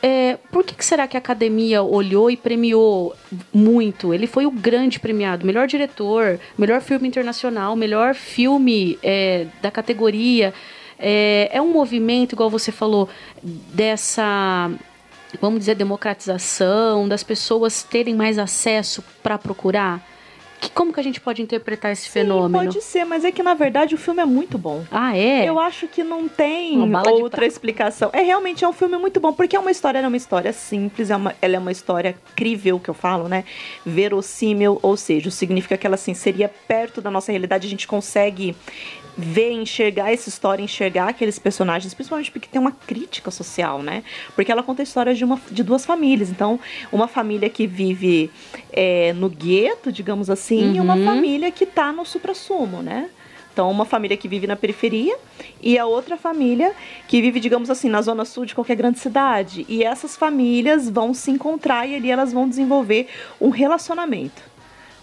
É, 0.00 0.38
por 0.52 0.62
que, 0.62 0.76
que, 0.76 0.84
será 0.84 1.08
que 1.08 1.16
a 1.16 1.18
academia 1.18 1.82
olhou 1.82 2.30
e 2.30 2.36
premiou 2.36 3.14
muito? 3.52 4.14
Ele 4.14 4.28
foi 4.28 4.46
o 4.46 4.50
grande 4.50 5.00
premiado, 5.00 5.44
melhor 5.44 5.66
diretor, 5.66 6.38
melhor 6.56 6.80
filme 6.80 7.08
internacional, 7.08 7.74
melhor 7.74 8.14
filme 8.14 8.96
é, 9.02 9.46
da 9.60 9.72
categoria. 9.72 10.54
É, 11.00 11.50
é 11.52 11.60
um 11.60 11.72
movimento, 11.72 12.34
igual 12.34 12.48
você 12.48 12.70
falou, 12.70 13.08
dessa 13.42 14.70
vamos 15.40 15.60
dizer, 15.60 15.74
democratização, 15.74 17.08
das 17.08 17.22
pessoas 17.22 17.82
terem 17.82 18.14
mais 18.14 18.38
acesso 18.38 19.02
para 19.22 19.38
procurar. 19.38 20.02
Que, 20.60 20.70
como 20.70 20.92
que 20.92 20.98
a 20.98 21.02
gente 21.02 21.20
pode 21.20 21.40
interpretar 21.40 21.92
esse 21.92 22.06
Sim, 22.06 22.10
fenômeno? 22.10 22.64
pode 22.64 22.82
ser, 22.82 23.04
mas 23.04 23.24
é 23.24 23.30
que 23.30 23.42
na 23.42 23.54
verdade 23.54 23.94
o 23.94 23.98
filme 23.98 24.20
é 24.20 24.24
muito 24.24 24.58
bom. 24.58 24.84
Ah, 24.90 25.16
é? 25.16 25.48
Eu 25.48 25.58
acho 25.58 25.86
que 25.86 26.02
não 26.02 26.28
tem 26.28 26.78
outra 27.06 27.46
explicação. 27.46 28.10
É 28.12 28.22
realmente 28.22 28.64
é 28.64 28.68
um 28.68 28.72
filme 28.72 28.98
muito 28.98 29.20
bom, 29.20 29.32
porque 29.32 29.54
é 29.54 29.60
uma 29.60 29.70
história, 29.70 29.98
ela 29.98 30.06
é 30.06 30.08
uma 30.08 30.16
história 30.16 30.52
simples, 30.52 31.10
é 31.10 31.16
uma, 31.16 31.34
ela 31.40 31.56
é 31.56 31.58
uma 31.58 31.70
história 31.70 32.16
crível, 32.34 32.80
que 32.80 32.90
eu 32.90 32.94
falo, 32.94 33.28
né? 33.28 33.44
Verossímil, 33.86 34.80
ou 34.82 34.96
seja, 34.96 35.30
significa 35.30 35.76
que 35.76 35.86
ela 35.86 35.94
assim, 35.94 36.12
seria 36.12 36.48
perto 36.66 37.00
da 37.00 37.10
nossa 37.10 37.30
realidade, 37.30 37.66
a 37.66 37.70
gente 37.70 37.86
consegue 37.86 38.56
ver, 39.20 39.50
enxergar 39.50 40.12
essa 40.12 40.28
história, 40.28 40.62
enxergar 40.62 41.08
aqueles 41.08 41.40
personagens, 41.40 41.92
principalmente 41.92 42.30
porque 42.30 42.46
tem 42.46 42.60
uma 42.60 42.70
crítica 42.70 43.32
social, 43.32 43.82
né? 43.82 44.04
Porque 44.36 44.52
ela 44.52 44.62
conta 44.62 44.80
a 44.80 44.84
história 44.84 45.12
de, 45.12 45.24
uma, 45.24 45.40
de 45.50 45.64
duas 45.64 45.84
famílias. 45.84 46.30
Então, 46.30 46.60
uma 46.92 47.08
família 47.08 47.50
que 47.50 47.66
vive 47.66 48.30
é, 48.72 49.12
no 49.14 49.28
gueto, 49.28 49.90
digamos 49.90 50.30
assim, 50.30 50.76
e 50.76 50.80
uma 50.80 50.94
Uhum. 50.94 51.04
família 51.04 51.50
que 51.50 51.66
tá 51.66 51.92
no 51.92 52.04
supra-sumo, 52.06 52.80
né? 52.80 53.10
Então, 53.52 53.68
uma 53.72 53.84
família 53.84 54.16
que 54.16 54.28
vive 54.28 54.46
na 54.46 54.54
periferia 54.54 55.16
e 55.60 55.76
a 55.76 55.84
outra 55.84 56.16
família 56.16 56.72
que 57.08 57.20
vive, 57.20 57.40
digamos 57.40 57.68
assim, 57.70 57.88
na 57.88 58.00
zona 58.00 58.24
sul 58.24 58.44
de 58.44 58.54
qualquer 58.54 58.76
grande 58.76 59.00
cidade. 59.00 59.66
E 59.68 59.82
essas 59.82 60.16
famílias 60.16 60.88
vão 60.88 61.12
se 61.12 61.32
encontrar 61.32 61.84
e 61.88 61.96
ali 61.96 62.08
elas 62.08 62.32
vão 62.32 62.48
desenvolver 62.48 63.08
um 63.40 63.48
relacionamento. 63.48 64.47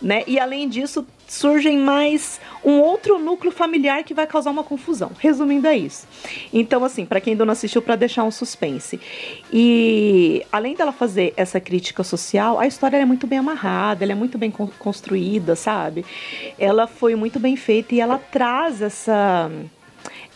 Né? 0.01 0.23
E 0.27 0.37
além 0.39 0.67
disso, 0.67 1.07
surgem 1.27 1.77
mais 1.77 2.39
um 2.63 2.79
outro 2.79 3.17
núcleo 3.17 3.51
familiar 3.51 4.03
que 4.03 4.13
vai 4.13 4.27
causar 4.27 4.51
uma 4.51 4.63
confusão. 4.63 5.11
Resumindo, 5.17 5.67
é 5.67 5.77
isso. 5.77 6.05
Então, 6.53 6.83
assim, 6.83 7.05
para 7.05 7.21
quem 7.21 7.31
ainda 7.31 7.45
não 7.45 7.53
assistiu, 7.53 7.81
para 7.81 7.95
deixar 7.95 8.23
um 8.23 8.29
suspense. 8.31 8.99
E 9.51 10.45
além 10.51 10.75
dela 10.75 10.91
fazer 10.91 11.33
essa 11.37 11.59
crítica 11.59 12.03
social, 12.03 12.59
a 12.59 12.67
história 12.67 12.97
é 12.97 13.05
muito 13.05 13.25
bem 13.25 13.39
amarrada, 13.39 14.03
ela 14.03 14.11
é 14.11 14.15
muito 14.15 14.37
bem 14.37 14.51
con- 14.51 14.69
construída, 14.77 15.55
sabe? 15.55 16.05
Ela 16.59 16.87
foi 16.87 17.15
muito 17.15 17.39
bem 17.39 17.55
feita 17.55 17.95
e 17.95 17.99
ela 18.01 18.17
traz 18.17 18.81
essa 18.81 19.49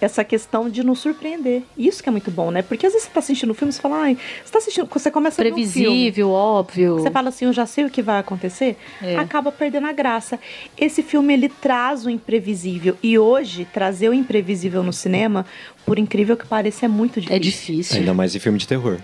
essa 0.02 0.24
questão 0.24 0.70
de 0.70 0.84
nos 0.84 1.00
surpreender. 1.00 1.64
Isso 1.78 2.02
que 2.02 2.08
é 2.10 2.12
muito 2.12 2.32
bom, 2.32 2.52
né? 2.52 2.62
Porque 2.62 2.86
às 2.86 2.94
vezes 2.94 3.08
você 3.08 3.14
tá 3.14 3.20
assistindo 3.20 3.50
um 3.52 3.54
filme 3.54 3.70
e 3.72 3.74
você 3.74 3.82
fala, 3.82 3.98
ai, 4.04 4.18
você 4.46 4.52
tá 4.52 4.58
assistindo, 4.60 4.88
você 4.92 5.12
começa 5.12 5.42
a 5.42 5.44
ver 5.44 5.52
um 5.52 5.56
filme, 5.56 5.72
Previsível, 5.74 6.30
óbvio. 6.32 7.00
você 7.00 7.12
fala 7.12 7.30
assim, 7.30 7.46
eu 7.46 7.54
já 7.54 7.66
sei 7.66 7.86
o 7.86 7.90
que 7.90 8.02
vai 8.02 8.20
acontecer, 8.20 8.78
É. 9.02 9.18
acaba 9.18 9.52
perdendo 9.52 9.88
a 9.88 9.92
graça. 9.92 10.40
Esse 10.78 11.04
filme 11.04 11.34
ele 11.34 11.50
traz 11.50 12.06
o 12.06 12.10
imprevisível 12.10 12.96
e 13.04 13.18
hoje 13.20 13.68
trazer 13.74 14.10
o 14.10 14.14
imprevisível 14.14 14.84
no 14.84 14.94
cinema, 14.94 15.46
por 15.86 16.00
incrível 16.00 16.38
que 16.38 16.46
pareça, 16.48 16.86
é 16.86 16.90
muito 16.90 17.20
difícil. 17.20 17.36
É 17.36 17.40
difícil. 17.40 17.98
Ainda 18.00 18.14
mais 18.14 18.34
em 18.36 18.40
filme 18.40 18.58
de 18.58 18.68
terror. 18.68 19.00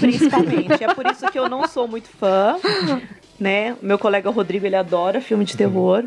Principalmente. 0.00 0.82
é 0.82 0.92
por 0.94 1.06
isso 1.06 1.30
que 1.30 1.38
eu 1.38 1.48
não 1.48 1.66
sou 1.68 1.86
muito 1.86 2.08
fã, 2.08 2.56
né? 3.38 3.76
Meu 3.80 3.98
colega 3.98 4.28
Rodrigo, 4.30 4.66
ele 4.66 4.76
adora 4.76 5.20
filme 5.20 5.44
de 5.44 5.56
terror. 5.56 6.04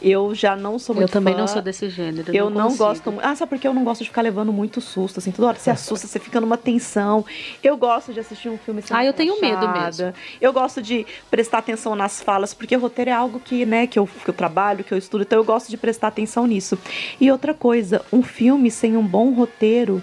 Eu 0.00 0.34
já 0.34 0.54
não 0.54 0.78
sou 0.78 0.94
muito 0.94 1.08
Eu 1.08 1.12
também 1.12 1.34
fã. 1.34 1.40
não 1.40 1.46
sou 1.48 1.60
desse 1.60 1.88
gênero. 1.88 2.34
Eu 2.34 2.48
não, 2.50 2.64
consigo. 2.64 2.84
gosto 2.84 3.12
muito. 3.12 3.24
Ah, 3.24 3.34
sabe 3.34 3.50
por 3.50 3.58
que 3.58 3.66
eu 3.66 3.74
não 3.74 3.84
gosto 3.84 4.02
de 4.02 4.08
ficar 4.08 4.22
levando 4.22 4.52
muito 4.52 4.80
susto, 4.80 5.18
assim? 5.18 5.30
Toda 5.32 5.48
hora 5.48 5.58
você 5.58 5.70
assusta, 5.70 6.06
você 6.06 6.18
fica 6.18 6.40
numa 6.40 6.56
tensão. 6.56 7.24
Eu 7.62 7.76
gosto 7.76 8.12
de 8.12 8.20
assistir 8.20 8.48
um 8.48 8.58
filme 8.58 8.80
sem 8.82 8.96
Ah, 8.96 9.04
eu 9.04 9.12
tenho 9.12 9.40
medo 9.40 9.60
relaxada. 9.60 10.14
Eu 10.40 10.52
gosto 10.52 10.80
de 10.80 11.06
prestar 11.30 11.58
atenção 11.58 11.94
nas 11.96 12.22
falas, 12.22 12.54
porque 12.54 12.76
roteiro 12.76 13.10
é 13.10 13.14
algo 13.14 13.40
que, 13.40 13.66
né, 13.66 13.86
que 13.86 13.98
eu, 13.98 14.06
que 14.06 14.28
eu 14.30 14.34
trabalho, 14.34 14.84
que 14.84 14.92
eu 14.92 14.98
estudo, 14.98 15.22
então 15.22 15.38
eu 15.38 15.44
gosto 15.44 15.68
de 15.68 15.76
prestar 15.76 16.08
atenção 16.08 16.46
nisso. 16.46 16.78
E 17.20 17.30
outra 17.30 17.52
coisa, 17.52 18.04
um 18.12 18.22
filme 18.22 18.70
sem 18.70 18.96
um 18.96 19.04
bom 19.06 19.32
roteiro 19.32 20.02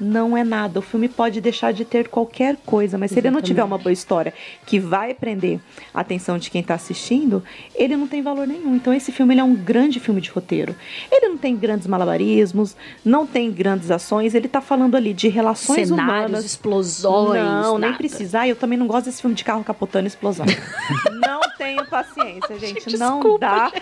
não 0.00 0.36
é 0.36 0.42
nada. 0.42 0.78
O 0.78 0.82
filme 0.82 1.08
pode 1.08 1.40
deixar 1.40 1.72
de 1.72 1.84
ter 1.84 2.08
qualquer 2.08 2.56
coisa, 2.64 2.96
mas 2.96 3.10
se 3.10 3.18
ele 3.18 3.30
não 3.30 3.42
tiver 3.42 3.62
uma 3.62 3.76
boa 3.76 3.92
história 3.92 4.32
que 4.66 4.78
vai 4.78 5.12
prender 5.12 5.60
a 5.92 6.00
atenção 6.00 6.38
de 6.38 6.50
quem 6.50 6.62
está 6.62 6.74
assistindo, 6.74 7.42
ele 7.74 7.96
não 7.96 8.08
tem 8.08 8.22
valor 8.22 8.46
nenhum. 8.46 8.74
Então 8.74 8.94
esse 8.94 9.12
filme 9.12 9.36
é 9.38 9.44
um 9.44 9.54
grande 9.54 10.00
filme 10.00 10.20
de 10.20 10.30
roteiro. 10.30 10.74
Ele 11.12 11.28
não 11.28 11.36
tem 11.36 11.54
grandes 11.54 11.86
malabarismos, 11.86 12.74
não 13.04 13.26
tem 13.26 13.52
grandes 13.52 13.90
ações, 13.90 14.34
ele 14.34 14.46
está 14.46 14.60
falando 14.60 14.96
ali 14.96 15.12
de 15.12 15.28
relações 15.28 15.88
Cenários, 15.88 16.28
humanas. 16.28 16.44
explosões. 16.44 17.42
Não, 17.42 17.78
nem 17.78 17.90
nada. 17.90 17.98
precisa. 17.98 18.40
Ah, 18.40 18.48
eu 18.48 18.56
também 18.56 18.78
não 18.78 18.86
gosto 18.86 19.06
desse 19.06 19.20
filme 19.20 19.36
de 19.36 19.44
carro 19.44 19.62
capotando 19.62 20.06
explosão. 20.06 20.46
não 21.20 21.40
tenho 21.58 21.84
paciência, 21.86 22.58
gente. 22.58 22.80
Gente, 22.80 22.98
não 22.98 23.20
desculpa, 23.20 23.46
dá. 23.46 23.72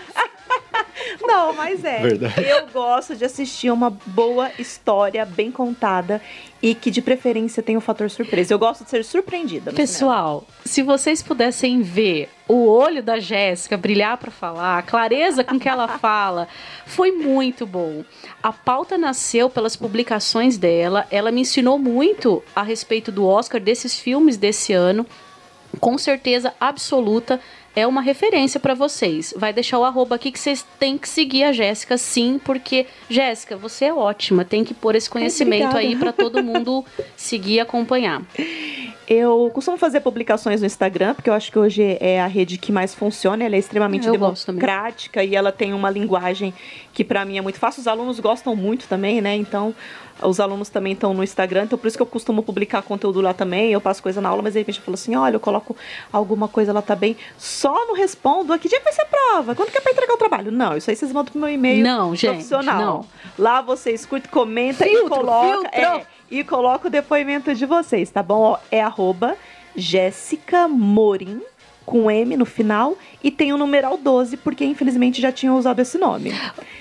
Não, 1.21 1.53
mas 1.53 1.83
é. 1.83 1.99
Verdade. 1.99 2.45
Eu 2.47 2.67
gosto 2.67 3.15
de 3.15 3.25
assistir 3.25 3.71
uma 3.71 3.89
boa 3.89 4.51
história 4.59 5.25
bem 5.25 5.51
contada 5.51 6.21
e 6.61 6.75
que 6.75 6.91
de 6.91 7.01
preferência 7.01 7.63
tem 7.63 7.77
o 7.77 7.81
fator 7.81 8.09
surpresa. 8.09 8.53
Eu 8.53 8.59
gosto 8.59 8.83
de 8.83 8.89
ser 8.89 9.03
surpreendida. 9.03 9.71
Pessoal, 9.71 10.45
se 10.65 10.81
vocês 10.81 11.23
pudessem 11.23 11.81
ver 11.81 12.29
o 12.47 12.67
olho 12.67 13.01
da 13.01 13.19
Jéssica 13.19 13.77
brilhar 13.77 14.17
para 14.17 14.31
falar, 14.31 14.79
a 14.79 14.81
clareza 14.81 15.43
com 15.43 15.59
que 15.59 15.69
ela 15.69 15.87
fala, 15.99 16.47
foi 16.85 17.11
muito 17.11 17.65
bom. 17.65 18.03
A 18.41 18.51
pauta 18.51 18.97
nasceu 18.97 19.49
pelas 19.49 19.75
publicações 19.75 20.57
dela, 20.57 21.07
ela 21.11 21.31
me 21.31 21.41
ensinou 21.41 21.77
muito 21.77 22.43
a 22.55 22.63
respeito 22.63 23.11
do 23.11 23.25
Oscar, 23.25 23.61
desses 23.61 23.99
filmes 23.99 24.35
desse 24.35 24.73
ano. 24.73 25.05
Com 25.79 25.99
certeza 25.99 26.53
absoluta 26.59 27.39
é 27.75 27.85
uma 27.85 28.01
referência 28.01 28.59
para 28.59 28.73
vocês. 28.73 29.33
Vai 29.37 29.53
deixar 29.53 29.79
o 29.79 29.83
arroba 29.83 30.15
aqui 30.15 30.31
que 30.31 30.39
vocês 30.39 30.65
têm 30.79 30.97
que 30.97 31.07
seguir 31.07 31.43
a 31.43 31.51
Jéssica, 31.51 31.97
sim, 31.97 32.39
porque 32.43 32.85
Jéssica, 33.09 33.55
você 33.55 33.85
é 33.85 33.93
ótima, 33.93 34.43
tem 34.43 34.63
que 34.63 34.73
pôr 34.73 34.95
esse 34.95 35.09
conhecimento 35.09 35.69
Obrigada. 35.69 35.87
aí 35.87 35.95
para 35.95 36.11
todo 36.11 36.43
mundo 36.43 36.85
seguir 37.15 37.55
e 37.55 37.59
acompanhar. 37.59 38.21
Eu 39.09 39.49
costumo 39.51 39.75
fazer 39.75 40.01
publicações 40.01 40.61
no 40.61 40.67
Instagram, 40.67 41.15
porque 41.15 41.31
eu 41.31 41.33
acho 41.33 41.51
que 41.51 41.57
hoje 41.57 41.97
é 41.99 42.21
a 42.21 42.27
rede 42.27 42.59
que 42.59 42.71
mais 42.71 42.93
funciona. 42.93 43.43
Ela 43.43 43.55
é 43.55 43.57
extremamente 43.57 44.05
Eu 44.05 44.11
democrática 44.13 45.23
e 45.23 45.35
ela 45.35 45.51
tem 45.51 45.73
uma 45.73 45.89
linguagem 45.89 46.53
que 46.93 47.03
pra 47.03 47.25
mim 47.25 47.35
é 47.39 47.41
muito 47.41 47.57
fácil. 47.57 47.81
Os 47.81 47.87
alunos 47.87 48.19
gostam 48.19 48.55
muito 48.55 48.87
também, 48.87 49.19
né? 49.19 49.35
Então, 49.35 49.73
os 50.21 50.39
alunos 50.39 50.69
também 50.69 50.93
estão 50.93 51.11
no 51.11 51.23
Instagram, 51.23 51.63
então 51.63 51.79
por 51.79 51.87
isso 51.87 51.97
que 51.97 52.03
eu 52.03 52.05
costumo 52.05 52.43
publicar 52.43 52.83
conteúdo 52.83 53.19
lá 53.19 53.33
também. 53.33 53.71
Eu 53.71 53.81
passo 53.81 54.03
coisa 54.03 54.21
na 54.21 54.29
aula, 54.29 54.43
mas 54.43 54.53
de 54.53 54.59
repente 54.59 54.77
eu 54.77 54.85
falo 54.85 54.93
assim: 54.93 55.15
olha, 55.15 55.37
eu 55.37 55.39
coloco 55.39 55.75
alguma 56.13 56.47
coisa 56.47 56.71
lá 56.71 56.81
também. 56.83 57.17
Só 57.35 57.73
não 57.87 57.95
respondo. 57.95 58.53
"Ah, 58.53 58.59
Que 58.59 58.69
dia 58.69 58.77
que 58.77 58.83
vai 58.83 58.93
ser 58.93 59.01
a 59.01 59.05
prova? 59.05 59.55
Quando 59.55 59.71
que 59.71 59.77
é 59.79 59.81
pra 59.81 59.91
entregar 59.91 60.13
o 60.13 60.17
trabalho? 60.17 60.51
Não, 60.51 60.77
isso 60.77 60.87
aí 60.87 60.95
vocês 60.95 61.11
mandam 61.11 61.31
pro 61.31 61.41
meu 61.41 61.49
e-mail 61.49 61.83
Não, 61.83 62.13
gente, 62.15 62.29
profissional. 62.29 62.79
não. 62.79 63.05
Lá 63.39 63.61
vocês 63.61 64.05
curtem, 64.05 64.29
comenta 64.29 64.85
e 64.85 64.89
Filtro, 64.91 65.09
coloca. 65.09 65.47
filtro. 65.71 65.79
é, 65.79 66.05
e 66.29 66.43
coloca 66.43 66.87
o 66.87 66.91
depoimento 66.91 67.53
de 67.53 67.65
vocês, 67.65 68.09
tá 68.09 68.21
bom? 68.21 68.57
É 68.71 68.81
arroba 68.81 69.35
Jéssica 69.75 70.67
Morim, 70.67 71.41
com 71.85 72.11
M 72.11 72.37
no 72.37 72.45
final, 72.45 72.95
e 73.23 73.31
tem 73.31 73.51
o 73.51 73.57
numeral 73.57 73.97
12, 73.97 74.37
porque 74.37 74.63
infelizmente 74.63 75.19
já 75.19 75.31
tinha 75.31 75.51
usado 75.51 75.79
esse 75.79 75.97
nome. 75.97 76.31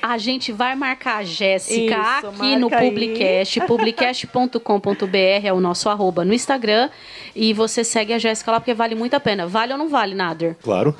A 0.03 0.19
gente 0.19 0.53
vai 0.53 0.75
marcar 0.75 1.19
a 1.19 1.25
Jéssica 1.25 1.97
aqui 2.19 2.57
no. 2.57 2.69
Publicast. 2.69 3.61
Publicast.com.br 3.67 5.17
é 5.45 5.53
o 5.53 5.61
nosso 5.61 5.89
arroba 5.89 6.27
no 6.27 6.35
Instagram. 6.35 6.91
E 7.35 7.55
você 7.55 7.83
segue 7.83 8.13
a 8.13 8.19
Jéssica 8.19 8.51
lá, 8.51 8.61
porque 8.61 8.75
vale 8.75 8.95
muito 8.95 9.15
a 9.15 9.21
pena. 9.21 9.47
Vale 9.47 9.73
ou 9.73 9.79
não 9.79 9.89
vale, 9.89 10.15
Nader? 10.15 10.57
Claro. 10.63 10.95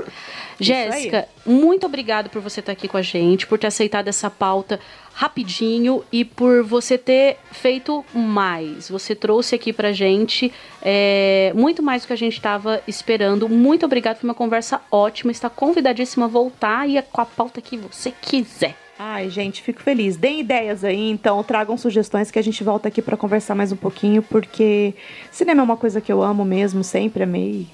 Jéssica, 0.60 1.26
muito 1.44 1.86
obrigado 1.86 2.30
por 2.30 2.40
você 2.40 2.60
estar 2.60 2.72
aqui 2.72 2.86
com 2.86 2.96
a 2.96 3.02
gente, 3.02 3.46
por 3.46 3.58
ter 3.58 3.66
aceitado 3.66 4.08
essa 4.08 4.30
pauta 4.30 4.78
rapidinho 5.14 6.02
e 6.10 6.24
por 6.24 6.64
você 6.64 6.98
ter 6.98 7.38
feito 7.52 8.04
mais. 8.12 8.88
Você 8.88 9.14
trouxe 9.14 9.54
aqui 9.54 9.72
pra 9.72 9.92
gente 9.92 10.52
é, 10.82 11.52
muito 11.54 11.82
mais 11.82 12.02
do 12.02 12.08
que 12.08 12.12
a 12.12 12.16
gente 12.16 12.34
estava 12.34 12.82
esperando. 12.86 13.48
Muito 13.48 13.86
obrigado, 13.86 14.18
foi 14.18 14.28
uma 14.28 14.34
conversa 14.34 14.80
ótima. 14.90 15.30
Está 15.30 15.48
convidadíssima 15.48 16.26
a 16.26 16.28
voltar 16.28 16.88
e 16.88 17.00
com 17.00 17.20
a 17.20 17.24
pauta 17.26 17.60
que 17.60 17.76
você 17.76 18.10
quiser. 18.10 18.76
Ai, 18.98 19.28
gente, 19.28 19.62
fico 19.62 19.82
feliz. 19.82 20.16
Deem 20.16 20.40
ideias 20.40 20.84
aí, 20.84 21.10
então 21.10 21.42
tragam 21.42 21.76
sugestões 21.76 22.30
que 22.30 22.38
a 22.38 22.42
gente 22.42 22.62
volta 22.62 22.88
aqui 22.88 23.02
pra 23.02 23.16
conversar 23.16 23.54
mais 23.54 23.72
um 23.72 23.76
pouquinho, 23.76 24.22
porque 24.22 24.94
cinema 25.32 25.62
é 25.62 25.64
uma 25.64 25.76
coisa 25.76 26.00
que 26.00 26.12
eu 26.12 26.22
amo 26.22 26.44
mesmo, 26.44 26.84
sempre 26.84 27.24
amei. 27.24 27.66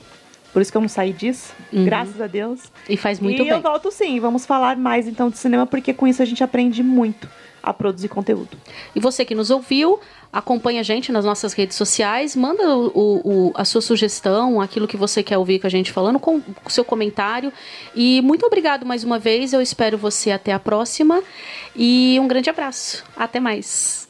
Por 0.52 0.60
isso 0.60 0.70
que 0.70 0.76
eu 0.76 0.80
não 0.82 0.88
saí 0.88 1.12
disso, 1.12 1.52
graças 1.72 2.20
a 2.20 2.26
Deus. 2.26 2.60
E 2.88 2.96
faz 2.96 3.20
muito 3.20 3.36
e 3.40 3.44
bem. 3.44 3.48
eu 3.52 3.60
volto 3.60 3.90
sim, 3.92 4.18
vamos 4.18 4.44
falar 4.44 4.76
mais 4.76 5.06
então 5.06 5.30
de 5.30 5.38
cinema, 5.38 5.64
porque 5.66 5.92
com 5.94 6.06
isso 6.08 6.20
a 6.20 6.24
gente 6.24 6.42
aprende 6.42 6.82
muito 6.82 7.28
a 7.62 7.72
produzir 7.72 8.08
conteúdo. 8.08 8.56
E 8.96 8.98
você 9.00 9.22
que 9.24 9.34
nos 9.34 9.50
ouviu, 9.50 10.00
acompanha 10.32 10.80
a 10.80 10.82
gente 10.82 11.12
nas 11.12 11.24
nossas 11.24 11.52
redes 11.52 11.76
sociais, 11.76 12.34
manda 12.34 12.74
o- 12.74 12.90
o- 13.22 13.52
a 13.54 13.64
sua 13.66 13.80
sugestão, 13.82 14.60
aquilo 14.60 14.88
que 14.88 14.96
você 14.96 15.22
quer 15.22 15.36
ouvir 15.38 15.58
com 15.60 15.66
a 15.66 15.70
gente 15.70 15.92
falando, 15.92 16.18
com 16.18 16.36
o 16.64 16.70
seu 16.70 16.84
comentário. 16.84 17.52
E 17.94 18.20
muito 18.22 18.46
obrigado 18.46 18.84
mais 18.86 19.04
uma 19.04 19.18
vez. 19.18 19.52
Eu 19.52 19.60
espero 19.60 19.98
você 19.98 20.30
até 20.32 20.52
a 20.52 20.58
próxima. 20.58 21.22
E 21.76 22.18
um 22.20 22.26
grande 22.26 22.48
abraço. 22.50 23.04
Até 23.16 23.38
mais. 23.38 24.08